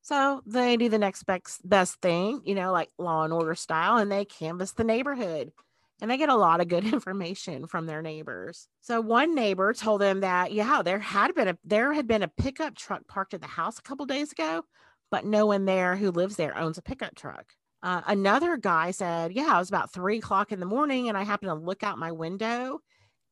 so 0.00 0.40
they 0.46 0.76
do 0.76 0.88
the 0.88 0.98
next 0.98 1.24
best 1.64 2.00
thing 2.00 2.40
you 2.44 2.54
know 2.54 2.72
like 2.72 2.88
law 2.98 3.24
and 3.24 3.32
order 3.32 3.54
style 3.54 3.96
and 3.96 4.10
they 4.10 4.24
canvass 4.24 4.72
the 4.72 4.84
neighborhood 4.84 5.52
and 6.00 6.10
they 6.10 6.16
get 6.16 6.28
a 6.28 6.36
lot 6.36 6.60
of 6.60 6.68
good 6.68 6.84
information 6.92 7.66
from 7.66 7.86
their 7.86 8.02
neighbors. 8.02 8.68
So 8.80 9.00
one 9.00 9.34
neighbor 9.34 9.72
told 9.72 10.00
them 10.00 10.20
that 10.20 10.52
yeah, 10.52 10.82
there 10.82 10.98
had 10.98 11.34
been 11.34 11.48
a 11.48 11.58
there 11.64 11.92
had 11.92 12.06
been 12.06 12.22
a 12.22 12.28
pickup 12.28 12.76
truck 12.76 13.06
parked 13.08 13.34
at 13.34 13.40
the 13.40 13.46
house 13.46 13.78
a 13.78 13.82
couple 13.82 14.06
days 14.06 14.32
ago, 14.32 14.62
but 15.10 15.24
no 15.24 15.46
one 15.46 15.64
there 15.64 15.96
who 15.96 16.10
lives 16.10 16.36
there 16.36 16.56
owns 16.56 16.78
a 16.78 16.82
pickup 16.82 17.14
truck. 17.14 17.54
Uh, 17.82 18.02
another 18.06 18.56
guy 18.56 18.90
said, 18.90 19.32
Yeah, 19.32 19.54
it 19.54 19.58
was 19.58 19.68
about 19.68 19.92
three 19.92 20.18
o'clock 20.18 20.52
in 20.52 20.60
the 20.60 20.66
morning, 20.66 21.08
and 21.08 21.16
I 21.16 21.22
happened 21.22 21.50
to 21.50 21.54
look 21.54 21.82
out 21.82 21.98
my 21.98 22.12
window 22.12 22.80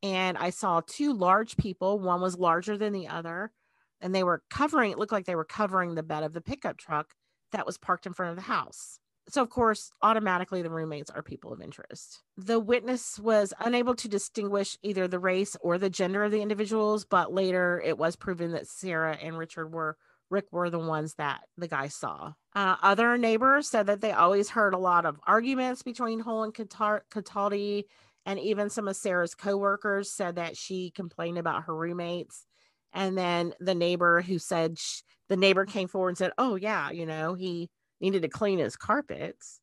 and 0.03 0.37
I 0.37 0.51
saw 0.51 0.81
two 0.85 1.13
large 1.13 1.57
people. 1.57 1.99
One 1.99 2.21
was 2.21 2.37
larger 2.37 2.77
than 2.77 2.93
the 2.93 3.07
other, 3.07 3.51
and 3.99 4.13
they 4.13 4.23
were 4.23 4.43
covering, 4.49 4.91
it 4.91 4.99
looked 4.99 5.11
like 5.11 5.25
they 5.25 5.35
were 5.35 5.43
covering 5.43 5.95
the 5.95 6.03
bed 6.03 6.23
of 6.23 6.33
the 6.33 6.41
pickup 6.41 6.77
truck 6.77 7.13
that 7.51 7.65
was 7.65 7.77
parked 7.77 8.05
in 8.05 8.13
front 8.13 8.29
of 8.31 8.35
the 8.35 8.43
house. 8.43 8.99
so 9.29 9.41
of 9.41 9.49
course 9.49 9.91
automatically 10.01 10.61
the 10.61 10.69
roommates 10.69 11.09
are 11.09 11.21
people 11.23 11.51
of 11.51 11.61
interest 11.61 12.21
the 12.37 12.59
witness 12.59 13.19
was 13.19 13.53
unable 13.59 13.95
to 13.95 14.07
distinguish 14.07 14.77
either 14.83 15.07
the 15.07 15.19
race 15.19 15.55
or 15.61 15.77
the 15.77 15.89
gender 15.89 16.23
of 16.23 16.31
the 16.31 16.41
individuals 16.41 17.05
but 17.05 17.33
later 17.33 17.81
it 17.85 17.97
was 17.97 18.15
proven 18.15 18.51
that 18.51 18.67
sarah 18.67 19.17
and 19.21 19.37
richard 19.37 19.67
were 19.73 19.97
rick 20.29 20.45
were 20.51 20.69
the 20.69 20.79
ones 20.79 21.13
that 21.15 21.41
the 21.57 21.67
guy 21.67 21.87
saw 21.87 22.33
uh, 22.55 22.75
other 22.81 23.17
neighbors 23.17 23.67
said 23.67 23.87
that 23.87 24.01
they 24.01 24.11
always 24.11 24.49
heard 24.49 24.73
a 24.73 24.79
lot 24.79 25.05
of 25.05 25.19
arguments 25.27 25.83
between 25.83 26.19
Hull 26.19 26.43
and 26.43 26.53
Cataldi, 26.53 27.83
and 28.25 28.39
even 28.39 28.69
some 28.69 28.87
of 28.87 28.95
sarah's 28.95 29.35
co-workers 29.35 30.11
said 30.11 30.35
that 30.35 30.57
she 30.57 30.91
complained 30.91 31.37
about 31.37 31.63
her 31.63 31.75
roommates 31.75 32.45
and 32.93 33.17
then 33.17 33.53
the 33.59 33.75
neighbor 33.75 34.21
who 34.21 34.39
said 34.39 34.79
sh- 34.79 35.01
the 35.29 35.37
neighbor 35.37 35.65
came 35.65 35.87
forward 35.87 36.09
and 36.09 36.17
said 36.17 36.31
oh 36.37 36.55
yeah 36.55 36.89
you 36.91 37.05
know 37.05 37.33
he 37.33 37.69
needed 37.99 38.21
to 38.21 38.29
clean 38.29 38.59
his 38.59 38.75
carpets. 38.75 39.59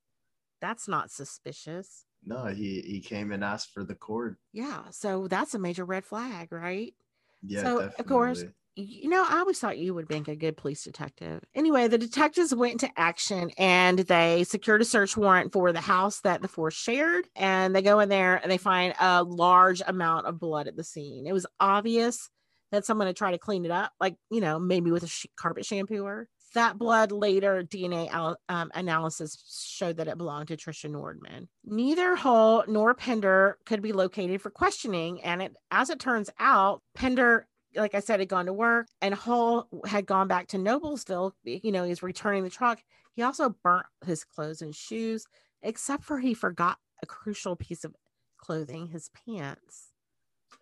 That's 0.60 0.88
not 0.88 1.10
suspicious. 1.10 2.04
No, 2.24 2.46
he 2.46 2.80
he 2.80 3.00
came 3.00 3.32
and 3.32 3.44
asked 3.44 3.72
for 3.72 3.84
the 3.84 3.94
cord. 3.94 4.36
Yeah, 4.52 4.84
so 4.90 5.28
that's 5.28 5.54
a 5.54 5.58
major 5.58 5.84
red 5.84 6.04
flag, 6.04 6.52
right? 6.52 6.94
Yeah, 7.42 7.62
so 7.62 7.64
definitely. 7.64 7.94
of 7.98 8.06
course, 8.06 8.44
you 8.76 9.08
know, 9.08 9.24
I 9.28 9.38
always 9.38 9.58
thought 9.58 9.78
you 9.78 9.94
would 9.94 10.10
make 10.10 10.28
a 10.28 10.36
good 10.36 10.56
police 10.56 10.84
detective. 10.84 11.44
Anyway, 11.54 11.88
the 11.88 11.98
detectives 11.98 12.54
went 12.54 12.72
into 12.82 12.90
action 12.96 13.50
and 13.56 14.00
they 14.00 14.44
secured 14.44 14.82
a 14.82 14.84
search 14.84 15.16
warrant 15.16 15.52
for 15.52 15.72
the 15.72 15.80
house 15.80 16.20
that 16.20 16.42
the 16.42 16.48
force 16.48 16.74
shared. 16.74 17.28
And 17.36 17.74
they 17.74 17.82
go 17.82 18.00
in 18.00 18.08
there 18.08 18.36
and 18.36 18.50
they 18.50 18.58
find 18.58 18.94
a 19.00 19.22
large 19.22 19.82
amount 19.86 20.26
of 20.26 20.40
blood 20.40 20.66
at 20.66 20.76
the 20.76 20.84
scene. 20.84 21.26
It 21.26 21.32
was 21.32 21.46
obvious 21.60 22.28
that 22.72 22.84
someone 22.84 23.06
had 23.06 23.16
tried 23.16 23.32
to 23.32 23.38
clean 23.38 23.64
it 23.64 23.70
up, 23.70 23.92
like, 24.00 24.16
you 24.30 24.40
know, 24.40 24.58
maybe 24.58 24.90
with 24.90 25.04
a 25.04 25.08
sh- 25.08 25.26
carpet 25.36 25.64
shampooer 25.64 26.26
that 26.54 26.78
blood 26.78 27.12
later 27.12 27.62
DNA 27.62 28.08
al- 28.10 28.38
um, 28.48 28.70
analysis 28.74 29.36
showed 29.68 29.98
that 29.98 30.08
it 30.08 30.16
belonged 30.16 30.48
to 30.48 30.56
Trisha 30.56 30.90
Nordman. 30.90 31.48
Neither 31.64 32.16
Hull 32.16 32.64
nor 32.66 32.94
Pender 32.94 33.58
could 33.66 33.82
be 33.82 33.92
located 33.92 34.40
for 34.40 34.50
questioning, 34.50 35.20
and 35.22 35.42
it, 35.42 35.52
as 35.70 35.90
it 35.90 36.00
turns 36.00 36.30
out, 36.38 36.82
Pender, 36.94 37.46
like 37.76 37.94
I 37.94 38.00
said, 38.00 38.20
had 38.20 38.28
gone 38.28 38.46
to 38.46 38.52
work, 38.52 38.88
and 39.00 39.14
Hull 39.14 39.68
had 39.86 40.06
gone 40.06 40.28
back 40.28 40.48
to 40.48 40.58
Noblesville. 40.58 41.32
You 41.44 41.72
know, 41.72 41.84
he's 41.84 42.02
returning 42.02 42.44
the 42.44 42.50
truck. 42.50 42.82
He 43.14 43.22
also 43.22 43.54
burnt 43.62 43.86
his 44.06 44.24
clothes 44.24 44.62
and 44.62 44.74
shoes, 44.74 45.26
except 45.62 46.04
for 46.04 46.18
he 46.18 46.34
forgot 46.34 46.78
a 47.02 47.06
crucial 47.06 47.56
piece 47.56 47.84
of 47.84 47.94
clothing, 48.38 48.88
his 48.88 49.10
pants. 49.26 49.92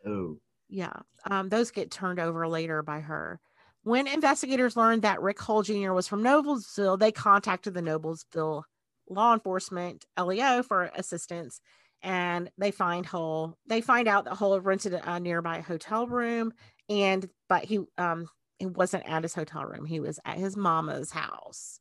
Oh. 0.06 0.38
Yeah, 0.68 0.92
um, 1.30 1.50
those 1.50 1.70
get 1.70 1.90
turned 1.90 2.18
over 2.18 2.48
later 2.48 2.82
by 2.82 3.00
her. 3.00 3.40
When 3.82 4.06
investigators 4.06 4.76
learned 4.76 5.02
that 5.02 5.20
Rick 5.20 5.40
Hull 5.40 5.62
Jr. 5.62 5.92
was 5.92 6.08
from 6.08 6.22
Noblesville, 6.22 6.98
they 6.98 7.12
contacted 7.12 7.74
the 7.74 7.82
Noblesville 7.82 8.62
law 9.10 9.34
enforcement 9.34 10.06
LEO 10.18 10.62
for 10.62 10.90
assistance 10.94 11.60
and 12.02 12.50
they 12.58 12.70
find 12.70 13.06
Hull. 13.06 13.56
They 13.66 13.80
find 13.80 14.08
out 14.08 14.24
that 14.24 14.34
Hull 14.34 14.60
rented 14.60 14.94
a 14.94 15.20
nearby 15.20 15.60
hotel 15.60 16.06
room 16.06 16.52
and 16.92 17.28
but 17.48 17.64
he 17.64 17.80
um 17.98 18.28
he 18.58 18.66
wasn't 18.66 19.08
at 19.08 19.22
his 19.22 19.34
hotel 19.34 19.64
room. 19.64 19.84
He 19.84 20.00
was 20.00 20.20
at 20.24 20.38
his 20.38 20.56
mama's 20.56 21.10
house. 21.10 21.80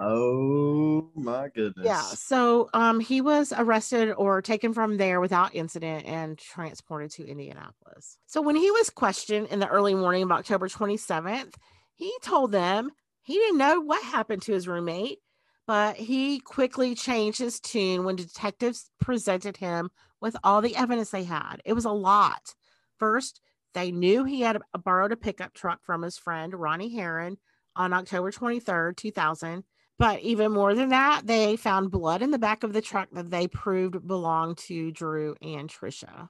Oh 0.00 1.10
my 1.16 1.48
goodness. 1.54 1.84
Yeah. 1.84 2.02
So 2.02 2.70
um 2.72 3.00
he 3.00 3.20
was 3.20 3.52
arrested 3.56 4.12
or 4.12 4.40
taken 4.40 4.72
from 4.72 4.96
there 4.96 5.20
without 5.20 5.54
incident 5.54 6.06
and 6.06 6.38
transported 6.38 7.10
to 7.12 7.26
Indianapolis. 7.26 8.18
So 8.26 8.40
when 8.40 8.56
he 8.56 8.70
was 8.70 8.90
questioned 8.90 9.48
in 9.48 9.58
the 9.58 9.68
early 9.68 9.94
morning 9.94 10.22
of 10.22 10.32
October 10.32 10.68
27th, 10.68 11.54
he 11.94 12.12
told 12.22 12.52
them 12.52 12.90
he 13.22 13.34
didn't 13.34 13.58
know 13.58 13.80
what 13.80 14.02
happened 14.04 14.42
to 14.42 14.52
his 14.52 14.68
roommate, 14.68 15.18
but 15.66 15.96
he 15.96 16.38
quickly 16.40 16.94
changed 16.94 17.40
his 17.40 17.60
tune 17.60 18.04
when 18.04 18.16
detectives 18.16 18.90
presented 19.00 19.58
him 19.58 19.90
with 20.20 20.36
all 20.42 20.62
the 20.62 20.76
evidence 20.76 21.10
they 21.10 21.24
had. 21.24 21.56
It 21.64 21.74
was 21.74 21.84
a 21.84 21.90
lot. 21.90 22.54
First, 22.98 23.40
they 23.78 23.92
knew 23.92 24.24
he 24.24 24.40
had 24.40 24.60
borrowed 24.84 25.12
a 25.12 25.16
pickup 25.16 25.54
truck 25.54 25.84
from 25.84 26.02
his 26.02 26.18
friend 26.18 26.52
Ronnie 26.52 26.94
Herron 26.94 27.38
on 27.76 27.92
October 27.92 28.32
23rd, 28.32 28.96
2000 28.96 29.64
but 29.98 30.20
even 30.20 30.52
more 30.52 30.74
than 30.74 30.90
that, 30.90 31.26
they 31.26 31.56
found 31.56 31.90
blood 31.90 32.22
in 32.22 32.30
the 32.30 32.38
back 32.38 32.62
of 32.62 32.72
the 32.72 32.80
truck 32.80 33.08
that 33.12 33.30
they 33.30 33.48
proved 33.48 34.06
belonged 34.06 34.58
to 34.58 34.92
Drew 34.92 35.34
and 35.42 35.68
Trisha. 35.68 36.28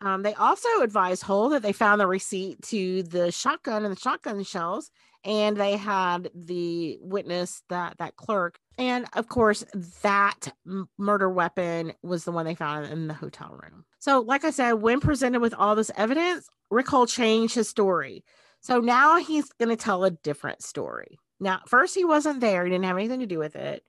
Um, 0.00 0.22
they 0.22 0.32
also 0.32 0.68
advised 0.80 1.22
Hull 1.24 1.50
that 1.50 1.60
they 1.62 1.72
found 1.72 2.00
the 2.00 2.06
receipt 2.06 2.62
to 2.68 3.02
the 3.02 3.30
shotgun 3.30 3.84
and 3.84 3.94
the 3.94 4.00
shotgun 4.00 4.42
shells, 4.42 4.90
and 5.24 5.56
they 5.56 5.76
had 5.76 6.30
the 6.34 6.98
witness 7.00 7.62
that 7.68 7.98
that 7.98 8.16
clerk, 8.16 8.58
and 8.78 9.06
of 9.12 9.28
course 9.28 9.64
that 10.02 10.52
murder 10.98 11.30
weapon 11.30 11.92
was 12.02 12.24
the 12.24 12.32
one 12.32 12.46
they 12.46 12.54
found 12.54 12.86
in 12.86 13.08
the 13.08 13.14
hotel 13.14 13.50
room. 13.50 13.84
So, 13.98 14.20
like 14.20 14.44
I 14.44 14.50
said, 14.50 14.74
when 14.74 15.00
presented 15.00 15.40
with 15.40 15.54
all 15.54 15.74
this 15.74 15.90
evidence, 15.96 16.48
Rick 16.70 16.88
Hull 16.88 17.06
changed 17.06 17.54
his 17.54 17.68
story. 17.68 18.24
So 18.60 18.80
now 18.80 19.16
he's 19.18 19.50
going 19.58 19.70
to 19.70 19.76
tell 19.76 20.04
a 20.04 20.10
different 20.10 20.62
story. 20.62 21.18
Now, 21.38 21.60
first 21.66 21.94
he 21.94 22.04
wasn't 22.04 22.40
there, 22.40 22.64
he 22.64 22.70
didn't 22.70 22.84
have 22.84 22.96
anything 22.96 23.20
to 23.20 23.26
do 23.26 23.38
with 23.38 23.56
it. 23.56 23.82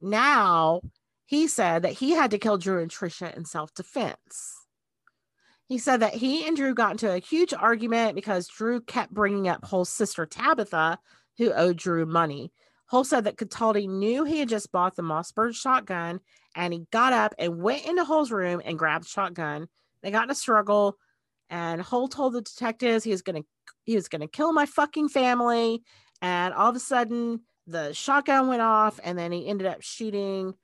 Now 0.00 0.80
he 1.26 1.46
said 1.46 1.82
that 1.82 1.92
he 1.92 2.12
had 2.12 2.30
to 2.30 2.38
kill 2.38 2.56
Drew 2.56 2.80
and 2.80 2.90
Trisha 2.90 3.36
in 3.36 3.44
self 3.44 3.74
defense. 3.74 4.66
He 5.68 5.78
said 5.78 6.00
that 6.00 6.14
he 6.14 6.46
and 6.46 6.56
Drew 6.56 6.74
got 6.74 6.92
into 6.92 7.12
a 7.12 7.18
huge 7.18 7.52
argument 7.52 8.14
because 8.14 8.48
Drew 8.48 8.80
kept 8.80 9.12
bringing 9.12 9.48
up 9.48 9.64
Hull's 9.64 9.90
sister 9.90 10.26
Tabitha, 10.26 10.98
who 11.36 11.52
owed 11.52 11.76
Drew 11.76 12.06
money. 12.06 12.52
Hull 12.86 13.04
said 13.04 13.24
that 13.24 13.36
Cataldi 13.36 13.86
knew 13.86 14.24
he 14.24 14.38
had 14.38 14.48
just 14.48 14.72
bought 14.72 14.96
the 14.96 15.02
Mossberg 15.02 15.54
shotgun 15.54 16.20
and 16.56 16.72
he 16.72 16.86
got 16.90 17.12
up 17.12 17.34
and 17.38 17.62
went 17.62 17.86
into 17.86 18.02
Hull's 18.02 18.32
room 18.32 18.62
and 18.64 18.78
grabbed 18.78 19.04
the 19.04 19.08
shotgun. 19.08 19.68
They 20.02 20.10
got 20.10 20.24
in 20.24 20.30
a 20.30 20.34
struggle 20.34 20.96
and 21.50 21.82
Hull 21.82 22.08
told 22.08 22.32
the 22.32 22.40
detectives 22.40 23.04
he 23.04 23.10
was 23.10 23.22
going 23.22 23.42
to 23.42 23.48
he 23.84 23.94
was 23.94 24.08
going 24.08 24.22
to 24.22 24.26
kill 24.26 24.52
my 24.52 24.64
fucking 24.64 25.10
family 25.10 25.82
and 26.20 26.54
all 26.54 26.70
of 26.70 26.76
a 26.76 26.80
sudden, 26.80 27.40
the 27.66 27.92
shotgun 27.92 28.48
went 28.48 28.62
off, 28.62 28.98
and 29.02 29.18
then 29.18 29.30
he 29.30 29.46
ended 29.46 29.66
up 29.66 29.82
shooting 29.82 30.54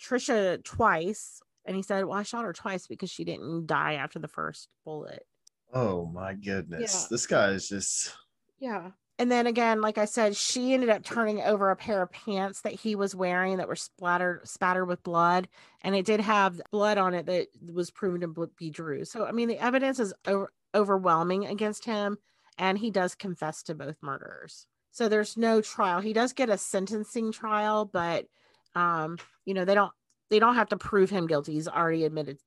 Trisha 0.00 0.62
twice. 0.62 1.40
And 1.64 1.76
he 1.76 1.82
said, 1.82 2.04
Well, 2.04 2.18
I 2.18 2.22
shot 2.22 2.44
her 2.44 2.52
twice 2.52 2.86
because 2.86 3.10
she 3.10 3.24
didn't 3.24 3.66
die 3.66 3.94
after 3.94 4.18
the 4.18 4.28
first 4.28 4.68
bullet. 4.84 5.26
Oh 5.72 6.06
my 6.06 6.34
goodness. 6.34 6.94
Yeah. 6.94 7.06
This 7.10 7.26
guy 7.26 7.50
is 7.50 7.68
just. 7.68 8.14
Yeah. 8.58 8.90
And 9.18 9.30
then 9.30 9.46
again, 9.46 9.82
like 9.82 9.98
I 9.98 10.06
said, 10.06 10.34
she 10.34 10.72
ended 10.72 10.88
up 10.88 11.04
turning 11.04 11.42
over 11.42 11.70
a 11.70 11.76
pair 11.76 12.02
of 12.02 12.10
pants 12.10 12.62
that 12.62 12.72
he 12.72 12.94
was 12.94 13.14
wearing 13.14 13.58
that 13.58 13.68
were 13.68 13.76
splattered, 13.76 14.48
spattered 14.48 14.86
with 14.86 15.02
blood. 15.02 15.46
And 15.82 15.94
it 15.94 16.06
did 16.06 16.20
have 16.20 16.60
blood 16.70 16.96
on 16.96 17.12
it 17.12 17.26
that 17.26 17.48
was 17.72 17.90
proven 17.90 18.22
to 18.22 18.50
be 18.56 18.70
Drew. 18.70 19.04
So, 19.04 19.26
I 19.26 19.32
mean, 19.32 19.48
the 19.48 19.58
evidence 19.58 20.00
is 20.00 20.14
over- 20.26 20.52
overwhelming 20.74 21.46
against 21.46 21.84
him. 21.84 22.16
And 22.56 22.78
he 22.78 22.90
does 22.90 23.14
confess 23.14 23.62
to 23.64 23.74
both 23.74 23.96
murders 24.02 24.66
so 24.90 25.08
there's 25.08 25.36
no 25.36 25.60
trial 25.60 26.00
he 26.00 26.12
does 26.12 26.32
get 26.32 26.50
a 26.50 26.58
sentencing 26.58 27.32
trial 27.32 27.84
but 27.84 28.26
um 28.74 29.18
you 29.44 29.54
know 29.54 29.64
they 29.64 29.74
don't 29.74 29.92
they 30.30 30.38
don't 30.38 30.54
have 30.54 30.68
to 30.70 30.76
prove 30.76 31.10
him 31.10 31.26
guilty. 31.26 31.52
He's 31.52 31.68
already 31.68 32.04
admitted 32.04 32.38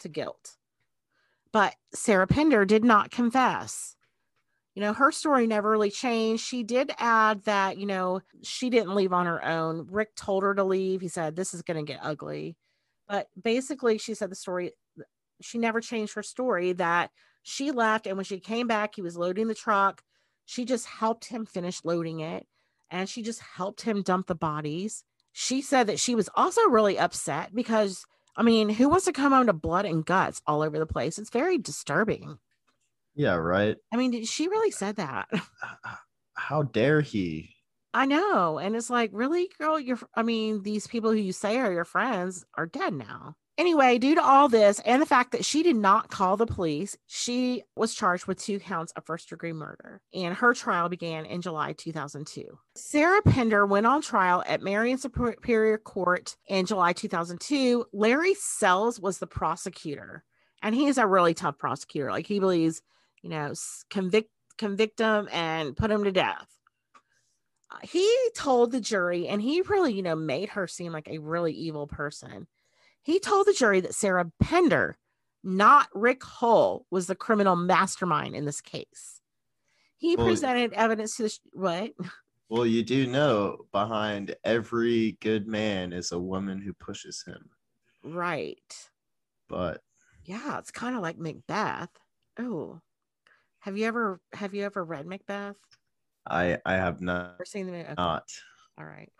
to 0.00 0.08
guilt. 0.08 0.56
But 1.52 1.74
sarah 1.94 2.26
pender 2.26 2.64
did 2.64 2.84
not 2.84 3.10
confess. 3.10 3.96
You 4.74 4.82
know 4.82 4.92
her 4.92 5.10
story 5.10 5.46
never 5.46 5.70
really 5.70 5.90
changed. 5.90 6.44
She 6.44 6.62
did 6.62 6.92
add 6.98 7.44
that 7.44 7.78
you 7.78 7.86
know 7.86 8.20
she 8.42 8.68
didn't 8.68 8.94
leave 8.94 9.12
on 9.12 9.26
her 9.26 9.42
own. 9.44 9.86
Rick 9.90 10.14
told 10.16 10.42
her 10.42 10.54
to 10.54 10.64
leave. 10.64 11.00
He 11.00 11.08
said 11.08 11.34
this 11.36 11.54
is 11.54 11.62
going 11.62 11.78
to 11.84 11.92
get 11.92 12.00
ugly. 12.02 12.56
But 13.08 13.28
basically 13.40 13.98
she 13.98 14.14
said 14.14 14.30
the 14.30 14.34
story 14.34 14.72
she 15.40 15.58
never 15.58 15.80
changed 15.80 16.14
her 16.14 16.22
story 16.22 16.72
that 16.74 17.10
she 17.42 17.70
left 17.70 18.06
and 18.06 18.16
when 18.16 18.24
she 18.24 18.40
came 18.40 18.66
back 18.66 18.94
he 18.94 19.02
was 19.02 19.16
loading 19.16 19.48
the 19.48 19.54
truck. 19.54 20.02
She 20.44 20.64
just 20.64 20.86
helped 20.86 21.24
him 21.24 21.46
finish 21.46 21.84
loading 21.84 22.20
it 22.20 22.46
and 22.90 23.08
she 23.08 23.22
just 23.22 23.40
helped 23.40 23.82
him 23.82 24.02
dump 24.02 24.26
the 24.26 24.34
bodies. 24.34 25.04
She 25.38 25.60
said 25.60 25.88
that 25.88 26.00
she 26.00 26.14
was 26.14 26.30
also 26.34 26.62
really 26.62 26.98
upset 26.98 27.54
because, 27.54 28.06
I 28.38 28.42
mean, 28.42 28.70
who 28.70 28.88
wants 28.88 29.04
to 29.04 29.12
come 29.12 29.32
home 29.32 29.48
to 29.48 29.52
blood 29.52 29.84
and 29.84 30.02
guts 30.02 30.40
all 30.46 30.62
over 30.62 30.78
the 30.78 30.86
place? 30.86 31.18
It's 31.18 31.28
very 31.28 31.58
disturbing. 31.58 32.38
Yeah, 33.14 33.34
right. 33.34 33.76
I 33.92 33.98
mean, 33.98 34.24
she 34.24 34.48
really 34.48 34.70
said 34.70 34.96
that. 34.96 35.28
How 36.32 36.62
dare 36.62 37.02
he? 37.02 37.54
I 37.92 38.06
know. 38.06 38.58
And 38.58 38.74
it's 38.74 38.88
like, 38.88 39.10
really, 39.12 39.50
girl, 39.58 39.78
you're, 39.78 39.98
I 40.14 40.22
mean, 40.22 40.62
these 40.62 40.86
people 40.86 41.10
who 41.10 41.18
you 41.18 41.34
say 41.34 41.58
are 41.58 41.70
your 41.70 41.84
friends 41.84 42.46
are 42.56 42.64
dead 42.64 42.94
now. 42.94 43.36
Anyway, 43.58 43.96
due 43.96 44.14
to 44.14 44.22
all 44.22 44.48
this 44.48 44.80
and 44.80 45.00
the 45.00 45.06
fact 45.06 45.32
that 45.32 45.44
she 45.44 45.62
did 45.62 45.76
not 45.76 46.10
call 46.10 46.36
the 46.36 46.46
police, 46.46 46.94
she 47.06 47.62
was 47.74 47.94
charged 47.94 48.26
with 48.26 48.38
two 48.38 48.60
counts 48.60 48.92
of 48.92 49.06
first 49.06 49.30
degree 49.30 49.54
murder, 49.54 50.02
and 50.12 50.34
her 50.34 50.52
trial 50.52 50.90
began 50.90 51.24
in 51.24 51.40
July 51.40 51.72
2002. 51.72 52.58
Sarah 52.74 53.22
Pender 53.22 53.64
went 53.64 53.86
on 53.86 54.02
trial 54.02 54.44
at 54.46 54.60
Marion 54.60 54.98
Superior 54.98 55.78
Court 55.78 56.36
in 56.46 56.66
July 56.66 56.92
2002. 56.92 57.86
Larry 57.94 58.34
Sells 58.34 59.00
was 59.00 59.18
the 59.18 59.26
prosecutor, 59.26 60.22
and 60.62 60.74
he's 60.74 60.98
a 60.98 61.06
really 61.06 61.32
tough 61.32 61.56
prosecutor. 61.56 62.10
Like 62.10 62.26
he 62.26 62.40
believes, 62.40 62.82
you 63.22 63.30
know, 63.30 63.54
convict 63.88 64.30
convict 64.58 64.98
him 65.00 65.28
and 65.32 65.74
put 65.74 65.90
him 65.90 66.04
to 66.04 66.12
death. 66.12 66.46
Uh, 67.70 67.78
he 67.82 68.10
told 68.34 68.70
the 68.70 68.80
jury, 68.80 69.28
and 69.28 69.40
he 69.40 69.62
really, 69.62 69.94
you 69.94 70.02
know, 70.02 70.14
made 70.14 70.50
her 70.50 70.66
seem 70.66 70.92
like 70.92 71.08
a 71.08 71.18
really 71.18 71.52
evil 71.52 71.86
person. 71.86 72.46
He 73.06 73.20
told 73.20 73.46
the 73.46 73.52
jury 73.52 73.78
that 73.82 73.94
Sarah 73.94 74.32
Pender, 74.42 74.98
not 75.44 75.88
Rick 75.94 76.24
Hull, 76.24 76.86
was 76.90 77.06
the 77.06 77.14
criminal 77.14 77.54
mastermind 77.54 78.34
in 78.34 78.46
this 78.46 78.60
case. 78.60 79.20
He 79.96 80.16
Well- 80.16 80.26
presented 80.26 80.72
evidence 80.72 81.16
to 81.16 81.22
the 81.22 81.28
sh- 81.28 81.38
what? 81.52 81.92
Well, 82.48 82.64
you 82.66 82.84
do 82.84 83.08
know 83.08 83.66
behind 83.72 84.36
every 84.44 85.18
good 85.20 85.48
man 85.48 85.92
is 85.92 86.12
a 86.12 86.18
woman 86.18 86.60
who 86.60 86.72
pushes 86.74 87.22
him. 87.26 87.50
Right. 88.04 88.88
But 89.48 89.82
Yeah, 90.24 90.58
it's 90.60 90.70
kind 90.70 90.94
of 90.96 91.02
like 91.02 91.18
Macbeth. 91.18 91.90
Oh, 92.38 92.80
have 93.60 93.76
you 93.76 93.86
ever 93.86 94.20
have 94.32 94.54
you 94.54 94.62
ever 94.64 94.84
read 94.84 95.06
Macbeth 95.06 95.56
I 96.24 96.58
I 96.64 96.74
have 96.74 97.00
not 97.00 97.34
or 97.40 97.44
seen 97.44 97.66
the 97.66 97.72
movie? 97.72 97.84
Okay. 97.84 97.94
not. 97.96 98.30
All 98.78 98.84
right. 98.84 99.10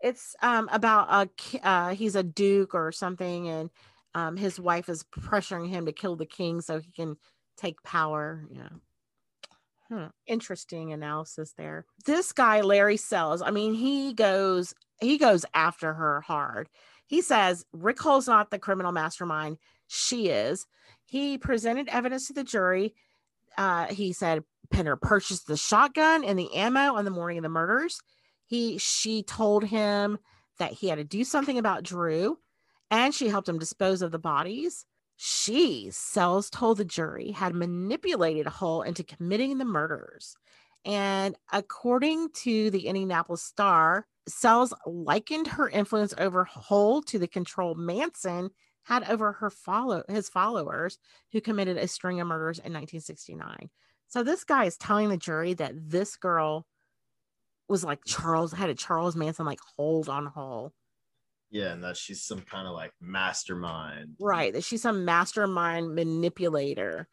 It's 0.00 0.36
um 0.42 0.68
about 0.70 1.08
a 1.10 1.66
uh 1.68 1.94
he's 1.94 2.14
a 2.14 2.22
duke 2.22 2.74
or 2.74 2.92
something 2.92 3.48
and 3.48 3.70
um 4.14 4.36
his 4.36 4.60
wife 4.60 4.88
is 4.88 5.04
pressuring 5.04 5.68
him 5.68 5.86
to 5.86 5.92
kill 5.92 6.16
the 6.16 6.26
king 6.26 6.60
so 6.60 6.78
he 6.80 6.92
can 6.92 7.16
take 7.56 7.82
power, 7.82 8.46
yeah. 8.50 8.68
Hmm. 9.88 10.06
Interesting 10.26 10.92
analysis 10.92 11.54
there. 11.56 11.86
This 12.04 12.32
guy 12.32 12.60
Larry 12.60 12.96
Sells, 12.96 13.42
I 13.42 13.50
mean 13.50 13.74
he 13.74 14.12
goes 14.12 14.74
he 15.00 15.18
goes 15.18 15.44
after 15.54 15.94
her 15.94 16.20
hard. 16.20 16.68
He 17.06 17.22
says 17.22 17.64
Rick 17.72 18.00
Hull's 18.00 18.28
not 18.28 18.50
the 18.50 18.58
criminal 18.58 18.92
mastermind, 18.92 19.58
she 19.88 20.28
is. 20.28 20.66
He 21.04 21.38
presented 21.38 21.88
evidence 21.88 22.26
to 22.26 22.34
the 22.34 22.44
jury. 22.44 22.94
Uh, 23.56 23.86
he 23.86 24.12
said 24.12 24.44
Pender 24.70 24.94
purchased 24.96 25.46
the 25.46 25.56
shotgun 25.56 26.22
and 26.22 26.38
the 26.38 26.54
ammo 26.54 26.94
on 26.94 27.04
the 27.06 27.10
morning 27.10 27.38
of 27.38 27.42
the 27.42 27.48
murders 27.48 28.00
he 28.48 28.78
she 28.78 29.22
told 29.22 29.64
him 29.64 30.18
that 30.58 30.72
he 30.72 30.88
had 30.88 30.96
to 30.96 31.04
do 31.04 31.22
something 31.22 31.58
about 31.58 31.84
drew 31.84 32.38
and 32.90 33.14
she 33.14 33.28
helped 33.28 33.48
him 33.48 33.58
dispose 33.58 34.02
of 34.02 34.10
the 34.10 34.18
bodies. 34.18 34.86
She 35.16 35.88
sells 35.90 36.48
told 36.48 36.78
the 36.78 36.84
jury 36.84 37.30
had 37.30 37.54
manipulated 37.54 38.46
hull 38.46 38.82
into 38.82 39.04
committing 39.04 39.58
the 39.58 39.64
murders. 39.64 40.36
And 40.84 41.36
according 41.52 42.30
to 42.44 42.70
the 42.70 42.86
indianapolis 42.86 43.42
star 43.42 44.06
sells 44.26 44.72
likened 44.86 45.46
her 45.46 45.68
influence 45.68 46.14
over 46.18 46.44
hull 46.44 47.02
to 47.02 47.18
the 47.18 47.28
control 47.28 47.74
manson 47.74 48.50
had 48.84 49.08
over 49.10 49.32
her 49.32 49.50
follow 49.50 50.02
his 50.08 50.28
followers 50.28 50.98
who 51.32 51.40
committed 51.40 51.76
a 51.76 51.88
string 51.88 52.20
of 52.20 52.26
murders 52.26 52.58
in 52.58 52.72
1969 52.72 53.70
so 54.06 54.22
this 54.22 54.44
guy 54.44 54.64
is 54.64 54.76
telling 54.76 55.08
the 55.08 55.16
jury 55.16 55.54
that 55.54 55.72
this 55.74 56.16
girl 56.16 56.66
was 57.68 57.84
like 57.84 58.00
Charles 58.06 58.52
had 58.52 58.70
a 58.70 58.74
Charles 58.74 59.16
Manson 59.16 59.46
like 59.46 59.60
hold 59.76 60.08
on 60.08 60.26
Hull. 60.26 60.72
Yeah, 61.50 61.72
and 61.72 61.82
that 61.82 61.96
she's 61.96 62.22
some 62.22 62.40
kind 62.40 62.66
of 62.66 62.74
like 62.74 62.92
mastermind. 63.00 64.16
Right. 64.20 64.52
That 64.52 64.64
she's 64.64 64.82
some 64.82 65.04
mastermind 65.04 65.94
manipulator, 65.94 67.08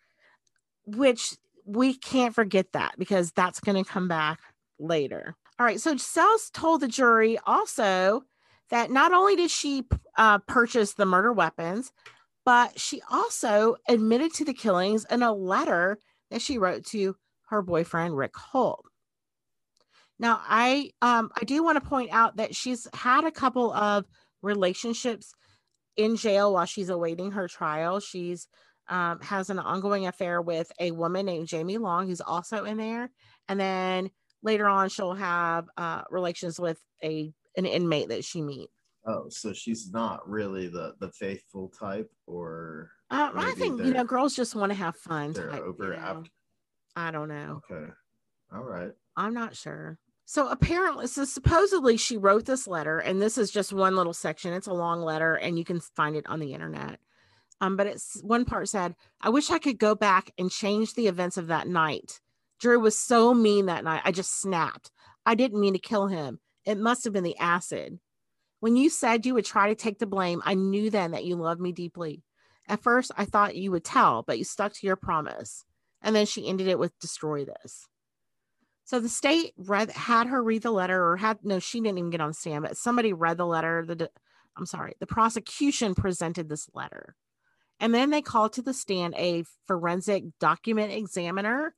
which 0.85 1.35
we 1.65 1.95
can't 1.95 2.35
forget 2.35 2.73
that 2.73 2.95
because 2.97 3.31
that's 3.31 3.59
going 3.59 3.81
to 3.81 3.89
come 3.89 4.07
back 4.07 4.39
later. 4.77 5.35
All 5.57 5.65
right. 5.65 5.79
So 5.79 5.95
Sells 5.97 6.49
told 6.49 6.81
the 6.81 6.87
jury 6.87 7.37
also 7.45 8.23
that 8.69 8.91
not 8.91 9.13
only 9.13 9.35
did 9.35 9.51
she 9.51 9.85
uh, 10.17 10.39
purchase 10.39 10.93
the 10.93 11.05
murder 11.05 11.31
weapons, 11.31 11.91
but 12.45 12.79
she 12.79 13.01
also 13.09 13.75
admitted 13.87 14.33
to 14.35 14.45
the 14.45 14.53
killings 14.53 15.05
in 15.09 15.23
a 15.23 15.33
letter 15.33 15.97
that 16.29 16.41
she 16.41 16.57
wrote 16.57 16.85
to 16.87 17.15
her 17.49 17.61
boyfriend, 17.61 18.17
Rick 18.17 18.35
Hull. 18.35 18.83
Now, 20.19 20.41
I 20.47 20.91
um 21.01 21.29
I 21.39 21.43
do 21.45 21.63
want 21.63 21.81
to 21.81 21.89
point 21.89 22.09
out 22.11 22.37
that 22.37 22.55
she's 22.55 22.87
had 22.93 23.25
a 23.25 23.31
couple 23.31 23.73
of 23.73 24.05
relationships 24.41 25.33
in 25.97 26.15
jail 26.15 26.53
while 26.53 26.65
she's 26.65 26.89
awaiting 26.89 27.31
her 27.31 27.47
trial. 27.47 27.99
She's 27.99 28.47
um, 28.87 29.19
has 29.21 29.49
an 29.49 29.57
ongoing 29.59 30.05
affair 30.07 30.41
with 30.41 30.71
a 30.79 30.91
woman 30.91 31.25
named 31.25 31.47
Jamie 31.47 31.77
Long, 31.79 32.07
who's 32.07 32.21
also 32.21 32.65
in 32.65 32.77
there, 32.77 33.09
and 33.49 33.59
then 33.59 34.11
later 34.43 34.67
on 34.67 34.89
she'll 34.89 35.15
have 35.15 35.65
uh, 35.77 36.03
relations 36.11 36.59
with 36.59 36.79
a 37.03 37.33
an 37.57 37.65
inmate 37.65 38.09
that 38.09 38.23
she 38.23 38.41
meets. 38.41 38.71
Oh, 39.07 39.27
so 39.29 39.53
she's 39.53 39.91
not 39.91 40.27
really 40.29 40.67
the 40.67 40.93
the 40.99 41.11
faithful 41.11 41.69
type, 41.69 42.09
or 42.27 42.91
Uh, 43.09 43.31
I 43.35 43.53
think 43.57 43.83
you 43.83 43.93
know 43.93 44.03
girls 44.03 44.35
just 44.35 44.55
want 44.55 44.71
to 44.71 44.75
have 44.77 44.95
fun. 44.95 45.33
they're 45.33 45.49
type, 45.49 45.63
you 45.79 45.89
know. 45.89 46.23
I 46.95 47.11
don't 47.11 47.27
know. 47.29 47.61
Okay, 47.69 47.91
all 48.53 48.63
right. 48.63 48.91
I'm 49.17 49.33
not 49.33 49.55
sure. 49.55 49.97
So 50.25 50.47
apparently, 50.47 51.05
so 51.07 51.23
supposedly 51.23 51.97
she 51.97 52.17
wrote 52.17 52.45
this 52.45 52.67
letter, 52.67 52.97
and 52.97 53.21
this 53.21 53.37
is 53.37 53.51
just 53.51 53.71
one 53.71 53.95
little 53.95 54.13
section. 54.13 54.53
It's 54.53 54.67
a 54.67 54.73
long 54.73 55.01
letter, 55.01 55.35
and 55.35 55.57
you 55.57 55.63
can 55.63 55.79
find 55.79 56.15
it 56.15 56.27
on 56.27 56.39
the 56.39 56.53
internet. 56.53 56.99
Um, 57.61 57.77
but 57.77 57.87
it's 57.87 58.19
one 58.21 58.43
part 58.43 58.67
said, 58.67 58.95
"I 59.21 59.29
wish 59.29 59.51
I 59.51 59.59
could 59.59 59.77
go 59.77 59.93
back 59.95 60.31
and 60.37 60.51
change 60.51 60.93
the 60.93 61.07
events 61.07 61.37
of 61.37 61.47
that 61.47 61.67
night. 61.67 62.19
Drew 62.59 62.79
was 62.79 62.97
so 62.97 63.33
mean 63.33 63.67
that 63.67 63.83
night. 63.83 64.01
I 64.03 64.11
just 64.11 64.41
snapped. 64.41 64.91
I 65.25 65.35
didn't 65.35 65.59
mean 65.59 65.73
to 65.73 65.79
kill 65.79 66.07
him. 66.07 66.39
It 66.65 66.77
must 66.79 67.03
have 67.03 67.13
been 67.13 67.23
the 67.23 67.37
acid. 67.37 67.99
When 68.59 68.75
you 68.75 68.89
said 68.89 69.25
you 69.25 69.35
would 69.35 69.45
try 69.45 69.69
to 69.69 69.75
take 69.75 69.99
the 69.99 70.07
blame, 70.07 70.41
I 70.43 70.55
knew 70.55 70.89
then 70.89 71.11
that 71.11 71.25
you 71.25 71.35
loved 71.35 71.61
me 71.61 71.71
deeply. 71.71 72.23
At 72.67 72.81
first, 72.81 73.11
I 73.15 73.25
thought 73.25 73.55
you 73.55 73.71
would 73.71 73.83
tell, 73.83 74.23
but 74.23 74.39
you 74.39 74.43
stuck 74.43 74.73
to 74.73 74.87
your 74.87 74.95
promise. 74.95 75.63
And 76.01 76.15
then 76.15 76.25
she 76.25 76.47
ended 76.47 76.67
it 76.67 76.79
with 76.79 76.97
destroy 76.99 77.45
this. 77.45 77.87
So 78.85 78.99
the 78.99 79.09
state 79.09 79.53
read 79.57 79.91
had 79.91 80.27
her 80.27 80.41
read 80.43 80.61
the 80.61 80.71
letter, 80.71 81.03
or 81.03 81.17
had 81.17 81.39
no, 81.43 81.59
she 81.59 81.81
didn't 81.81 81.97
even 81.97 82.11
get 82.11 82.21
on 82.21 82.33
stand, 82.33 82.63
but 82.63 82.77
somebody 82.77 83.13
read 83.13 83.37
the 83.37 83.45
letter. 83.45 83.83
The 83.85 84.09
I'm 84.57 84.65
sorry, 84.65 84.93
the 84.99 85.07
prosecution 85.07 85.95
presented 85.95 86.47
this 86.47 86.69
letter, 86.73 87.15
and 87.79 87.93
then 87.93 88.11
they 88.11 88.21
called 88.21 88.53
to 88.53 88.61
the 88.61 88.73
stand 88.73 89.15
a 89.17 89.43
forensic 89.65 90.23
document 90.39 90.93
examiner, 90.93 91.73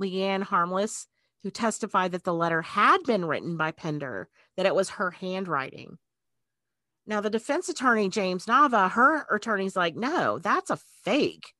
Leanne 0.00 0.42
Harmless, 0.42 1.06
who 1.42 1.50
testified 1.50 2.12
that 2.12 2.24
the 2.24 2.34
letter 2.34 2.62
had 2.62 2.98
been 3.04 3.26
written 3.26 3.56
by 3.56 3.70
Pender, 3.70 4.28
that 4.56 4.66
it 4.66 4.74
was 4.74 4.90
her 4.90 5.10
handwriting. 5.10 5.98
Now 7.06 7.20
the 7.20 7.30
defense 7.30 7.68
attorney 7.68 8.08
James 8.08 8.46
Nava, 8.46 8.90
her 8.90 9.26
attorney's 9.30 9.76
like, 9.76 9.94
no, 9.94 10.38
that's 10.38 10.70
a 10.70 10.78
fake. 11.04 11.52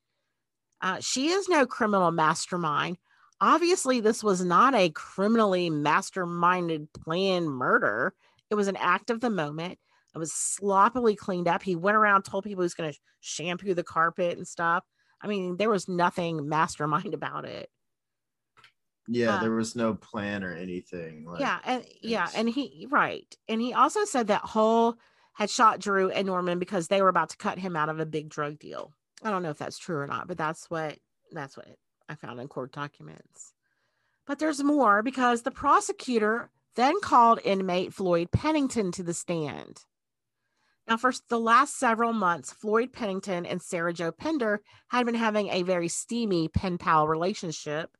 Uh, 0.80 0.98
she 1.00 1.28
is 1.28 1.48
no 1.48 1.66
criminal 1.66 2.10
mastermind 2.10 2.96
obviously 3.40 4.00
this 4.00 4.22
was 4.22 4.44
not 4.44 4.74
a 4.74 4.90
criminally 4.90 5.70
masterminded 5.70 6.88
planned 6.92 7.50
murder. 7.50 8.14
It 8.50 8.54
was 8.54 8.68
an 8.68 8.76
act 8.76 9.10
of 9.10 9.20
the 9.20 9.30
moment. 9.30 9.78
It 10.14 10.18
was 10.18 10.32
sloppily 10.32 11.14
cleaned 11.14 11.48
up. 11.48 11.62
He 11.62 11.76
went 11.76 11.96
around 11.96 12.22
told 12.22 12.44
people 12.44 12.62
he 12.62 12.64
was 12.64 12.74
going 12.74 12.92
to 12.92 12.98
shampoo 13.20 13.74
the 13.74 13.82
carpet 13.82 14.36
and 14.36 14.46
stuff. 14.46 14.84
I 15.20 15.26
mean 15.26 15.56
there 15.56 15.70
was 15.70 15.88
nothing 15.88 16.48
mastermind 16.48 17.14
about 17.14 17.44
it. 17.44 17.68
Yeah, 19.08 19.36
Uh, 19.36 19.40
there 19.40 19.52
was 19.52 19.76
no 19.76 19.94
plan 19.94 20.42
or 20.42 20.52
anything. 20.52 21.24
Like, 21.26 21.40
yeah 21.40 21.58
and 21.64 21.84
yeah 22.02 22.28
and 22.34 22.48
he 22.48 22.88
right 22.90 23.26
and 23.48 23.60
he 23.60 23.72
also 23.74 24.04
said 24.04 24.28
that 24.28 24.42
hull 24.42 24.96
had 25.34 25.50
shot 25.50 25.80
drew 25.80 26.10
and 26.10 26.26
norman 26.26 26.58
because 26.58 26.88
they 26.88 27.02
were 27.02 27.08
about 27.08 27.28
to 27.28 27.36
cut 27.36 27.58
him 27.58 27.76
out 27.76 27.88
of 27.90 28.00
a 28.00 28.06
big 28.06 28.28
drug 28.28 28.58
deal. 28.58 28.92
I 29.22 29.30
don't 29.30 29.42
know 29.42 29.50
if 29.50 29.58
that's 29.58 29.78
true 29.78 29.98
or 29.98 30.06
not 30.06 30.28
but 30.28 30.38
that's 30.38 30.70
what 30.70 30.98
that's 31.32 31.56
what 31.56 31.68
i 32.08 32.14
found 32.14 32.40
in 32.40 32.48
court 32.48 32.72
documents 32.72 33.52
but 34.26 34.38
there's 34.38 34.62
more 34.62 35.02
because 35.02 35.42
the 35.42 35.50
prosecutor 35.50 36.50
then 36.74 37.00
called 37.00 37.40
inmate 37.44 37.92
floyd 37.92 38.30
pennington 38.30 38.92
to 38.92 39.02
the 39.02 39.14
stand 39.14 39.82
now 40.88 40.96
for 40.96 41.12
the 41.28 41.38
last 41.38 41.78
several 41.78 42.12
months 42.12 42.52
floyd 42.52 42.92
pennington 42.92 43.46
and 43.46 43.62
sarah 43.62 43.92
jo 43.92 44.10
pender 44.10 44.60
had 44.88 45.06
been 45.06 45.14
having 45.14 45.48
a 45.48 45.62
very 45.62 45.88
steamy 45.88 46.48
pen 46.48 46.78
pal 46.78 47.06
relationship 47.06 47.96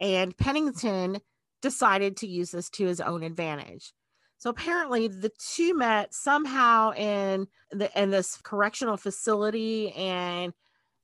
and 0.00 0.36
pennington 0.36 1.20
decided 1.64 2.18
to 2.18 2.26
use 2.26 2.50
this 2.50 2.68
to 2.68 2.84
his 2.86 3.00
own 3.00 3.22
advantage. 3.22 3.94
So 4.36 4.50
apparently 4.50 5.08
the 5.08 5.30
two 5.38 5.74
met 5.74 6.12
somehow 6.12 6.92
in 6.92 7.46
the 7.70 7.90
in 8.00 8.10
this 8.10 8.38
correctional 8.42 8.98
facility 8.98 9.90
and 9.92 10.52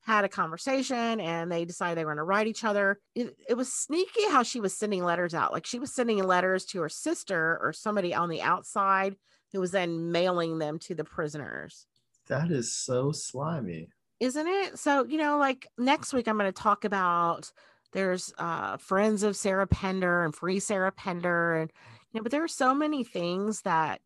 had 0.02 0.24
a 0.24 0.28
conversation 0.28 1.20
and 1.20 1.52
they 1.52 1.64
decided 1.64 1.98
they 1.98 2.04
were 2.04 2.12
going 2.14 2.18
to 2.18 2.24
write 2.24 2.46
each 2.46 2.64
other. 2.64 2.98
It, 3.14 3.36
it 3.48 3.54
was 3.54 3.72
sneaky 3.72 4.28
how 4.30 4.42
she 4.42 4.60
was 4.60 4.74
sending 4.76 5.04
letters 5.04 5.34
out. 5.34 5.52
Like 5.52 5.66
she 5.66 5.78
was 5.78 5.92
sending 5.92 6.22
letters 6.22 6.64
to 6.66 6.80
her 6.80 6.88
sister 6.88 7.58
or 7.60 7.72
somebody 7.72 8.14
on 8.14 8.28
the 8.28 8.42
outside 8.42 9.16
who 9.52 9.60
was 9.60 9.72
then 9.72 10.10
mailing 10.10 10.58
them 10.58 10.78
to 10.78 10.94
the 10.94 11.04
prisoners. 11.04 11.86
that 12.28 12.50
is 12.50 12.72
so 12.72 13.12
slimy. 13.12 13.88
Isn't 14.20 14.46
it? 14.46 14.78
So, 14.78 15.04
you 15.04 15.18
know, 15.18 15.38
like 15.38 15.66
next 15.78 16.12
week 16.12 16.28
I'm 16.28 16.38
going 16.38 16.52
to 16.52 16.62
talk 16.62 16.84
about 16.84 17.50
there's 17.92 18.32
uh 18.38 18.76
friends 18.76 19.22
of 19.22 19.36
Sarah 19.36 19.66
Pender 19.66 20.24
and 20.24 20.34
free 20.34 20.60
Sarah 20.60 20.92
Pender 20.92 21.56
and 21.56 21.72
you 22.12 22.20
know, 22.20 22.22
but 22.22 22.30
there 22.32 22.44
are 22.44 22.48
so 22.48 22.74
many 22.74 23.04
things 23.04 23.62
that 23.62 24.00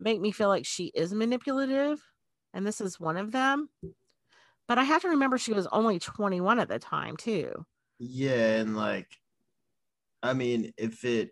make 0.00 0.20
me 0.20 0.32
feel 0.32 0.48
like 0.48 0.66
she 0.66 0.86
is 0.94 1.14
manipulative 1.14 2.02
and 2.52 2.66
this 2.66 2.80
is 2.80 2.98
one 3.00 3.16
of 3.16 3.32
them. 3.32 3.68
But 4.66 4.78
I 4.78 4.84
have 4.84 5.02
to 5.02 5.08
remember 5.08 5.36
she 5.38 5.52
was 5.52 5.66
only 5.68 5.98
21 5.98 6.58
at 6.58 6.68
the 6.68 6.78
time 6.78 7.16
too. 7.16 7.66
Yeah, 7.98 8.56
and 8.56 8.76
like, 8.76 9.08
I 10.22 10.32
mean, 10.32 10.72
if 10.78 11.04
it 11.04 11.30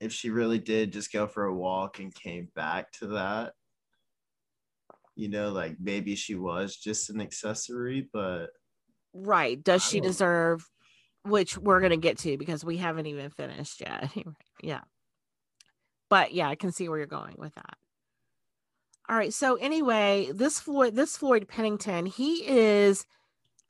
if 0.00 0.12
she 0.12 0.30
really 0.30 0.58
did 0.58 0.92
just 0.92 1.12
go 1.12 1.26
for 1.26 1.44
a 1.44 1.54
walk 1.54 1.98
and 2.00 2.14
came 2.14 2.48
back 2.54 2.90
to 2.92 3.06
that, 3.08 3.54
you 5.14 5.28
know, 5.28 5.50
like 5.50 5.76
maybe 5.80 6.16
she 6.16 6.34
was 6.34 6.76
just 6.76 7.08
an 7.10 7.20
accessory, 7.20 8.08
but 8.12 8.48
right. 9.12 9.62
Does 9.62 9.82
I 9.82 9.88
she 9.88 10.00
don't- 10.00 10.08
deserve 10.10 10.68
which 11.22 11.56
we're 11.56 11.80
gonna 11.80 11.96
get 11.96 12.18
to 12.18 12.36
because 12.36 12.64
we 12.64 12.76
haven't 12.76 13.06
even 13.06 13.30
finished 13.30 13.80
yet. 13.80 14.12
yeah. 14.62 14.82
But 16.10 16.34
yeah, 16.34 16.48
I 16.48 16.54
can 16.56 16.70
see 16.72 16.88
where 16.88 16.98
you're 16.98 17.06
going 17.06 17.36
with 17.38 17.54
that. 17.54 17.78
All 19.08 19.16
right. 19.16 19.32
So 19.34 19.56
anyway, 19.56 20.30
this 20.32 20.58
Floyd, 20.58 20.94
this 20.94 21.16
Floyd 21.16 21.46
Pennington, 21.46 22.06
he 22.06 22.46
is 22.46 23.06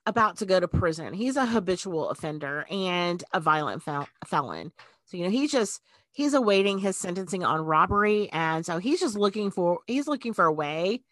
about 0.07 0.37
to 0.39 0.47
go 0.47 0.61
to 0.61 0.69
prison. 0.69 1.13
He's 1.15 1.37
a 1.37 1.47
habitual 1.47 2.11
offender 2.11 2.67
and 2.71 3.23
a 3.33 3.41
violent 3.41 3.83
fel- 3.83 4.09
felon. 4.27 4.73
So 5.07 5.17
you 5.17 5.25
know, 5.25 5.31
he's 5.31 5.51
just 5.51 5.81
he's 6.13 6.35
awaiting 6.35 6.79
his 6.79 6.97
sentencing 6.97 7.45
on 7.45 7.65
robbery, 7.65 8.31
and 8.33 8.65
so 8.65 8.79
he's 8.79 9.01
just 9.01 9.17
looking 9.17 9.51
for 9.51 9.81
he's 9.87 10.07
looking 10.07 10.35
for 10.35 10.45
a 10.45 10.53
way 10.53 11.03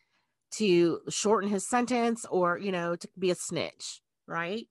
to 0.52 1.00
shorten 1.08 1.50
his 1.50 1.66
sentence 1.66 2.24
or 2.30 2.58
you 2.58 2.70
know 2.70 2.94
to 2.94 3.08
be 3.18 3.30
a 3.30 3.34
snitch, 3.34 4.02
right? 4.26 4.68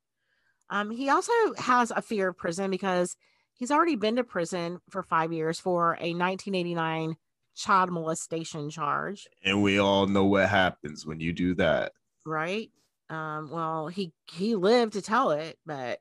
Um, 0.69 0.91
he 0.91 1.09
also 1.09 1.33
has 1.57 1.91
a 1.91 2.01
fear 2.01 2.29
of 2.29 2.37
prison 2.37 2.71
because 2.71 3.17
he's 3.53 3.71
already 3.71 3.97
been 3.97 4.15
to 4.15 4.23
prison 4.23 4.79
for 4.89 5.03
five 5.03 5.33
years 5.33 5.59
for 5.59 5.97
a 5.99 6.15
1989 6.15 7.17
child 7.55 7.91
molestation 7.91 8.69
charge. 8.69 9.27
And 9.43 9.61
we 9.61 9.79
all 9.79 10.07
know 10.07 10.25
what 10.25 10.49
happens 10.49 11.05
when 11.05 11.19
you 11.19 11.33
do 11.33 11.55
that. 11.55 11.91
right? 12.25 12.69
Um 13.09 13.49
well 13.51 13.87
he 13.87 14.13
he 14.31 14.55
lived 14.55 14.93
to 14.93 15.01
tell 15.01 15.31
it 15.31 15.57
but 15.65 15.99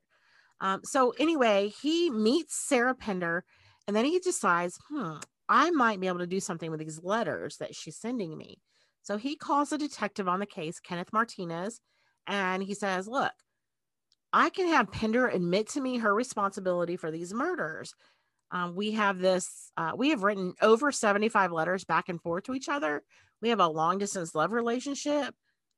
um 0.60 0.80
so 0.84 1.12
anyway 1.18 1.72
he 1.82 2.08
meets 2.08 2.54
sarah 2.54 2.94
pender 2.94 3.44
and 3.88 3.96
then 3.96 4.04
he 4.04 4.20
decides 4.20 4.78
hmm 4.88 5.16
i 5.48 5.70
might 5.72 5.98
be 5.98 6.06
able 6.06 6.20
to 6.20 6.26
do 6.28 6.38
something 6.38 6.70
with 6.70 6.78
these 6.78 7.02
letters 7.02 7.56
that 7.56 7.74
she's 7.74 7.96
sending 7.96 8.36
me. 8.38 8.58
So 9.02 9.16
he 9.16 9.34
calls 9.34 9.72
a 9.72 9.78
detective 9.78 10.28
on 10.28 10.38
the 10.38 10.46
case 10.46 10.78
kenneth 10.78 11.12
martinez 11.12 11.80
and 12.28 12.62
he 12.62 12.74
says 12.74 13.08
look 13.08 13.32
i 14.32 14.48
can 14.50 14.68
have 14.68 14.92
pender 14.92 15.26
admit 15.26 15.68
to 15.70 15.80
me 15.80 15.98
her 15.98 16.14
responsibility 16.14 16.96
for 16.96 17.10
these 17.10 17.34
murders 17.34 17.92
um, 18.52 18.74
we 18.74 18.92
have 18.92 19.18
this 19.18 19.70
uh, 19.76 19.92
we 19.96 20.10
have 20.10 20.22
written 20.22 20.54
over 20.60 20.92
75 20.92 21.52
letters 21.52 21.84
back 21.84 22.08
and 22.08 22.20
forth 22.20 22.44
to 22.44 22.54
each 22.54 22.68
other 22.68 23.02
we 23.42 23.48
have 23.50 23.60
a 23.60 23.66
long 23.66 23.98
distance 23.98 24.34
love 24.34 24.52
relationship 24.52 25.34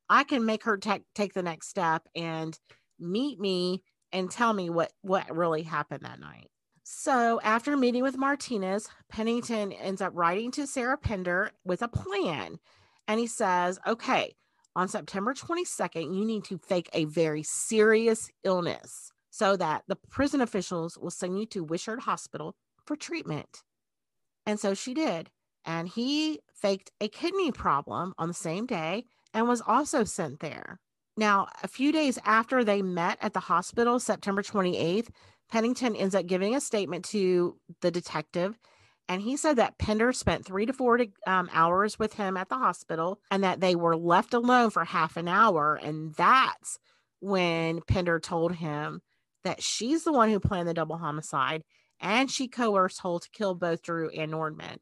I 0.09 0.25
can 0.25 0.45
make 0.45 0.65
her 0.65 0.77
take 0.77 1.05
take 1.15 1.33
the 1.33 1.43
next 1.43 1.69
step 1.69 2.07
and 2.15 2.59
meet 2.99 3.41
me 3.41 3.83
and 4.13 4.31
tell 4.31 4.53
me 4.53 4.71
what 4.71 4.93
what 5.01 5.35
really 5.35 5.63
happened 5.63 6.03
that 6.03 6.21
night. 6.21 6.49
So 6.85 7.41
after 7.43 7.77
meeting 7.77 8.03
with 8.03 8.19
Martinez, 8.19 8.89
Pennington 9.09 9.73
ends 9.73 10.03
up 10.03 10.13
writing 10.15 10.51
to 10.53 10.67
Sarah 10.67 10.99
Pender 10.99 11.53
with 11.65 11.81
a 11.83 11.89
plan. 11.89 12.59
And 13.09 13.19
he 13.19 13.27
says, 13.27 13.79
okay, 13.87 14.35
on 14.77 14.89
September 14.89 15.33
22nd, 15.33 16.15
you 16.15 16.25
need 16.25 16.45
to 16.45 16.59
fake 16.59 16.91
a 16.93 17.05
very 17.05 17.43
serious 17.43 18.31
illness 18.45 19.12
so 19.33 19.57
that 19.57 19.83
the 19.89 19.97
prison 19.97 20.43
officials 20.43 20.99
will 20.99 21.11
send 21.11 21.39
you 21.39 21.47
to 21.47 21.65
Wishard 21.65 22.01
Hospital 22.01 22.55
for 22.85 22.97
treatment. 22.97 23.63
And 24.45 24.61
so 24.61 24.75
she 24.75 24.93
did. 24.93 25.31
And 25.65 25.89
he 25.89 26.41
faked 26.55 26.91
a 27.01 27.09
kidney 27.09 27.51
problem 27.51 28.13
on 28.19 28.29
the 28.29 28.35
same 28.35 28.67
day 28.67 29.07
and 29.33 29.49
was 29.49 29.63
also 29.67 30.05
sent 30.05 30.41
there. 30.41 30.79
Now, 31.17 31.47
a 31.63 31.69
few 31.69 31.93
days 31.93 32.19
after 32.27 32.63
they 32.63 32.83
met 32.83 33.17
at 33.23 33.33
the 33.33 33.41
hospital, 33.41 33.99
September 33.99 34.43
28th, 34.43 35.09
Pennington 35.51 35.97
ends 35.97 36.15
up 36.15 36.27
giving 36.27 36.55
a 36.55 36.61
statement 36.61 37.07
to 37.07 37.57
the 37.81 37.91
detective. 37.91 38.59
And 39.09 39.23
he 39.23 39.39
said 39.39 39.57
that 39.57 39.79
Pender 39.79 40.13
spent 40.13 40.45
three 40.45 40.67
to 40.67 40.75
four 40.75 41.01
um, 41.27 41.49
hours 41.55 41.99
with 41.99 42.15
him 42.15 42.37
at 42.37 42.51
the 42.51 42.59
hospital 42.59 43.19
and 43.31 43.43
that 43.45 43.61
they 43.61 43.75
were 43.77 43.97
left 43.97 44.35
alone 44.35 44.69
for 44.69 44.85
half 44.85 45.17
an 45.17 45.29
hour. 45.29 45.75
And 45.83 46.15
that's 46.15 46.79
when 47.21 47.81
Pender 47.83 48.21
told 48.21 48.57
him 48.57 49.01
that 49.45 49.63
she's 49.63 50.05
the 50.05 50.13
one 50.13 50.31
who 50.31 50.41
planned 50.41 50.69
the 50.69 50.75
double 50.75 50.97
homicide 50.97 51.63
and 52.01 52.31
she 52.31 52.49
coerced 52.49 53.01
Hull 53.01 53.21
to 53.21 53.31
kill 53.31 53.55
both 53.55 53.83
Drew 53.83 54.11
and 54.11 54.33
Nordman. 54.33 54.79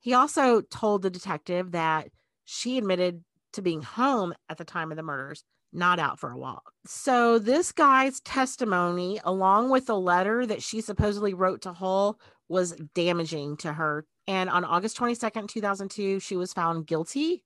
He 0.00 0.12
also 0.14 0.60
told 0.60 1.02
the 1.02 1.10
detective 1.10 1.72
that 1.72 2.08
she 2.44 2.78
admitted 2.78 3.24
to 3.54 3.62
being 3.62 3.82
home 3.82 4.34
at 4.48 4.58
the 4.58 4.64
time 4.64 4.90
of 4.90 4.96
the 4.96 5.02
murders, 5.02 5.44
not 5.72 5.98
out 5.98 6.20
for 6.20 6.30
a 6.30 6.38
walk. 6.38 6.72
So, 6.86 7.38
this 7.38 7.72
guy's 7.72 8.20
testimony, 8.20 9.20
along 9.24 9.70
with 9.70 9.86
the 9.86 9.98
letter 9.98 10.46
that 10.46 10.62
she 10.62 10.80
supposedly 10.80 11.34
wrote 11.34 11.62
to 11.62 11.72
Hull, 11.72 12.20
was 12.48 12.72
damaging 12.94 13.56
to 13.58 13.72
her. 13.72 14.04
And 14.28 14.50
on 14.50 14.64
August 14.64 14.98
22nd, 14.98 15.48
2002, 15.48 16.20
she 16.20 16.36
was 16.36 16.52
found 16.52 16.86
guilty 16.86 17.44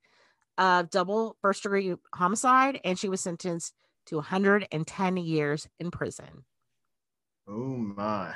of 0.58 0.90
double 0.90 1.36
first 1.40 1.62
degree 1.62 1.94
homicide 2.14 2.80
and 2.84 2.98
she 2.98 3.08
was 3.08 3.20
sentenced 3.20 3.74
to 4.10 4.16
110 4.16 5.16
years 5.16 5.68
in 5.78 5.90
prison. 5.90 6.44
Oh 7.48 7.76
my. 7.76 8.34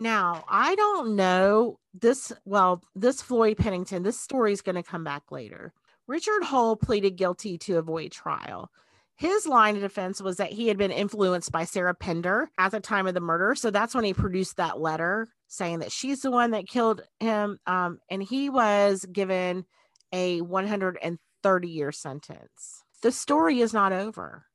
Now, 0.00 0.44
I 0.48 0.74
don't 0.74 1.14
know 1.14 1.78
this. 1.92 2.32
Well, 2.44 2.82
this 2.94 3.22
Floyd 3.22 3.58
Pennington, 3.58 4.02
this 4.02 4.18
story 4.18 4.52
is 4.52 4.62
going 4.62 4.74
to 4.74 4.82
come 4.82 5.04
back 5.04 5.30
later. 5.30 5.72
Richard 6.06 6.42
Hull 6.42 6.76
pleaded 6.76 7.16
guilty 7.16 7.56
to 7.58 7.78
avoid 7.78 8.10
trial. 8.10 8.70
His 9.16 9.46
line 9.46 9.76
of 9.76 9.82
defense 9.82 10.20
was 10.20 10.38
that 10.38 10.52
he 10.52 10.66
had 10.66 10.76
been 10.76 10.90
influenced 10.90 11.52
by 11.52 11.64
Sarah 11.64 11.94
Pender 11.94 12.50
at 12.58 12.72
the 12.72 12.80
time 12.80 13.06
of 13.06 13.14
the 13.14 13.20
murder. 13.20 13.54
So 13.54 13.70
that's 13.70 13.94
when 13.94 14.04
he 14.04 14.12
produced 14.12 14.56
that 14.56 14.80
letter 14.80 15.28
saying 15.46 15.78
that 15.78 15.92
she's 15.92 16.22
the 16.22 16.32
one 16.32 16.50
that 16.50 16.66
killed 16.66 17.02
him. 17.20 17.58
Um, 17.66 17.98
and 18.10 18.22
he 18.22 18.50
was 18.50 19.06
given 19.12 19.64
a 20.12 20.40
130 20.40 21.68
year 21.68 21.92
sentence. 21.92 22.82
The 23.02 23.12
story 23.12 23.60
is 23.60 23.72
not 23.72 23.92
over. 23.92 24.46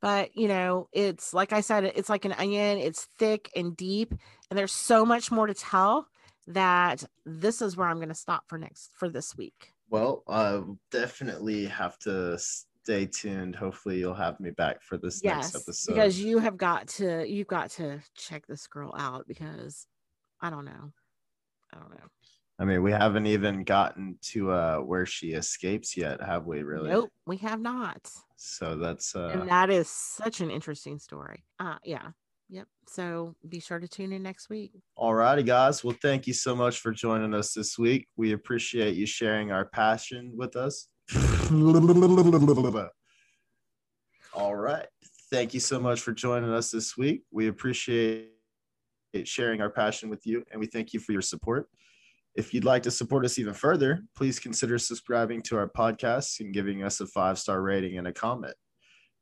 But, 0.00 0.36
you 0.36 0.48
know, 0.48 0.88
it's 0.92 1.34
like 1.34 1.52
I 1.52 1.60
said, 1.60 1.84
it's 1.84 2.08
like 2.08 2.24
an 2.24 2.32
onion, 2.32 2.78
it's 2.78 3.06
thick 3.18 3.50
and 3.54 3.76
deep, 3.76 4.14
and 4.48 4.58
there's 4.58 4.72
so 4.72 5.04
much 5.04 5.30
more 5.30 5.46
to 5.46 5.54
tell 5.54 6.06
that 6.46 7.04
this 7.26 7.60
is 7.60 7.76
where 7.76 7.88
I'm 7.88 7.96
going 7.96 8.08
to 8.08 8.14
stop 8.14 8.44
for 8.48 8.58
next 8.58 8.90
for 8.94 9.08
this 9.08 9.36
week. 9.36 9.72
Well, 9.90 10.22
I 10.28 10.62
definitely 10.90 11.66
have 11.66 11.98
to 12.00 12.38
stay 12.38 13.06
tuned. 13.06 13.56
Hopefully, 13.56 13.98
you'll 13.98 14.14
have 14.14 14.40
me 14.40 14.50
back 14.50 14.82
for 14.82 14.96
this 14.96 15.20
yes, 15.22 15.52
next 15.52 15.64
episode. 15.64 15.94
because 15.94 16.20
you 16.20 16.38
have 16.38 16.56
got 16.56 16.88
to 16.88 17.28
you've 17.28 17.46
got 17.46 17.70
to 17.72 18.00
check 18.16 18.46
this 18.46 18.66
girl 18.66 18.94
out 18.96 19.26
because 19.26 19.86
I 20.40 20.50
don't 20.50 20.64
know. 20.64 20.92
I 21.72 21.78
don't 21.78 21.90
know. 21.90 22.06
I 22.60 22.64
mean, 22.66 22.82
we 22.82 22.92
haven't 22.92 23.26
even 23.26 23.64
gotten 23.64 24.18
to 24.32 24.50
uh 24.52 24.76
where 24.78 25.06
she 25.06 25.28
escapes 25.32 25.96
yet, 25.96 26.22
have 26.22 26.44
we? 26.44 26.62
Really? 26.62 26.90
Nope, 26.90 27.10
we 27.26 27.38
have 27.38 27.60
not. 27.60 28.10
So 28.36 28.76
that's 28.76 29.16
uh 29.16 29.30
and 29.32 29.48
that 29.48 29.70
is 29.70 29.88
such 29.88 30.40
an 30.42 30.50
interesting 30.50 30.98
story. 30.98 31.42
Uh 31.58 31.78
yeah. 31.84 32.08
Yep. 32.50 32.66
So 32.86 33.36
be 33.48 33.60
sure 33.60 33.78
to 33.78 33.88
tune 33.88 34.12
in 34.12 34.22
next 34.22 34.50
week. 34.50 34.72
all 34.96 35.14
righty, 35.14 35.42
guys. 35.44 35.82
Well, 35.82 35.96
thank 36.02 36.26
you 36.26 36.34
so 36.34 36.54
much 36.54 36.80
for 36.80 36.90
joining 36.92 37.32
us 37.32 37.54
this 37.54 37.78
week. 37.78 38.08
We 38.16 38.32
appreciate 38.32 38.94
you 38.96 39.06
sharing 39.06 39.52
our 39.52 39.66
passion 39.66 40.32
with 40.36 40.56
us. 40.56 40.88
All 44.34 44.56
right. 44.56 44.86
Thank 45.30 45.54
you 45.54 45.60
so 45.60 45.78
much 45.80 46.00
for 46.00 46.12
joining 46.12 46.50
us 46.50 46.70
this 46.72 46.96
week. 46.96 47.22
We 47.30 47.46
appreciate 47.46 48.30
sharing 49.24 49.60
our 49.60 49.70
passion 49.70 50.10
with 50.10 50.26
you, 50.26 50.44
and 50.50 50.60
we 50.60 50.66
thank 50.66 50.92
you 50.92 51.00
for 51.00 51.12
your 51.12 51.22
support. 51.22 51.68
If 52.34 52.54
you'd 52.54 52.64
like 52.64 52.82
to 52.84 52.90
support 52.90 53.24
us 53.24 53.38
even 53.38 53.54
further, 53.54 54.04
please 54.16 54.38
consider 54.38 54.78
subscribing 54.78 55.42
to 55.42 55.56
our 55.56 55.68
podcast 55.68 56.40
and 56.40 56.54
giving 56.54 56.84
us 56.84 57.00
a 57.00 57.06
five 57.06 57.38
star 57.38 57.60
rating 57.62 57.98
and 57.98 58.06
a 58.06 58.12
comment. 58.12 58.54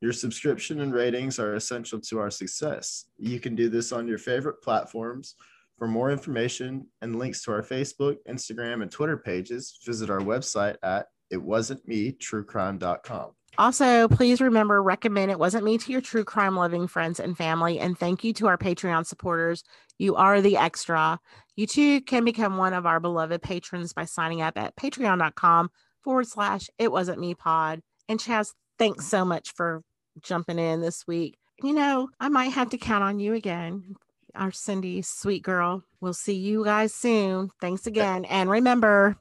Your 0.01 0.13
subscription 0.13 0.81
and 0.81 0.93
ratings 0.93 1.39
are 1.39 1.55
essential 1.55 2.01
to 2.03 2.19
our 2.19 2.31
success. 2.31 3.07
You 3.17 3.41
can 3.41 3.55
do 3.57 3.69
this 3.69 3.91
on 3.93 4.07
your 4.07 4.19
favorite 4.19 4.63
platforms. 4.63 5.35
For 5.79 5.89
more 5.89 6.11
information 6.11 6.87
and 7.03 7.19
links 7.19 7.43
to 7.45 7.53
our 7.53 7.63
Facebook, 7.63 8.17
Instagram, 8.29 8.83
and 8.83 8.91
Twitter 8.91 9.17
pages, 9.17 9.79
visit 9.85 10.11
our 10.11 10.21
website 10.21 10.77
at 10.83 11.07
itwasn'tme.truecrime.com. 11.33 13.31
Also, 13.59 14.07
please 14.07 14.41
remember 14.41 14.81
recommend 14.81 15.33
it 15.33 15.39
wasn't 15.39 15.65
me 15.65 15.77
to 15.79 15.91
your 15.91 16.01
true 16.01 16.25
crime 16.25 16.55
loving 16.55 16.87
friends 16.87 17.19
and 17.19 17.37
family. 17.37 17.81
And 17.81 17.99
thank 17.99 18.23
you 18.23 18.33
to 18.35 18.47
our 18.47 18.57
Patreon 18.57 19.05
supporters. 19.05 19.65
You 19.99 20.15
are 20.15 20.41
the 20.41 20.57
extra. 20.57 21.19
You 21.57 21.67
too 21.67 22.01
can 22.03 22.25
become 22.25 22.57
one 22.57 22.73
of 22.73 22.87
our 22.87 23.01
beloved 23.01 23.43
patrons 23.43 23.93
by 23.93 24.05
signing 24.05 24.41
up 24.41 24.57
at 24.57 24.77
patreon.com 24.77 25.71
forward 26.05 26.29
slash 26.29 26.71
it 26.79 26.93
wasn't 26.93 27.19
me 27.19 27.35
pod. 27.35 27.81
And 28.09 28.21
Chas, 28.21 28.55
thanks 28.79 29.07
so 29.09 29.25
much 29.25 29.51
for 29.51 29.83
jumping 30.23 30.61
in 30.61 30.81
this 30.81 31.05
week. 31.09 31.37
You 31.61 31.73
know, 31.73 32.11
I 32.21 32.29
might 32.29 32.53
have 32.53 32.71
to 32.71 32.79
count 32.79 33.03
on 33.03 33.19
you 33.19 33.35
again. 33.35 33.97
Our 34.37 34.53
Cindy, 34.53 35.03
sweet 35.03 35.43
girl. 35.43 35.83
We'll 36.01 36.15
see 36.15 36.37
you 36.37 36.63
guys 36.63 36.95
soon. 36.95 37.51
Thanks 37.61 37.89
again. 37.89 38.25
And 38.27 38.49
remember, 38.49 39.17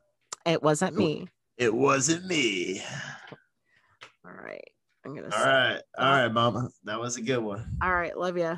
it 0.45 0.61
wasn't 0.61 0.95
me. 0.95 1.27
It 1.57 1.73
wasn't 1.73 2.27
me. 2.27 2.83
All 4.27 4.43
right. 4.43 4.63
I'm 5.05 5.15
gonna 5.15 5.29
All 5.33 5.45
right. 5.45 5.81
All 5.97 6.05
right, 6.05 6.27
mama. 6.31 6.69
That 6.83 6.99
was 6.99 7.15
a 7.15 7.21
good 7.21 7.39
one. 7.39 7.77
All 7.81 7.93
right, 7.93 8.17
love 8.17 8.37
ya. 8.37 8.57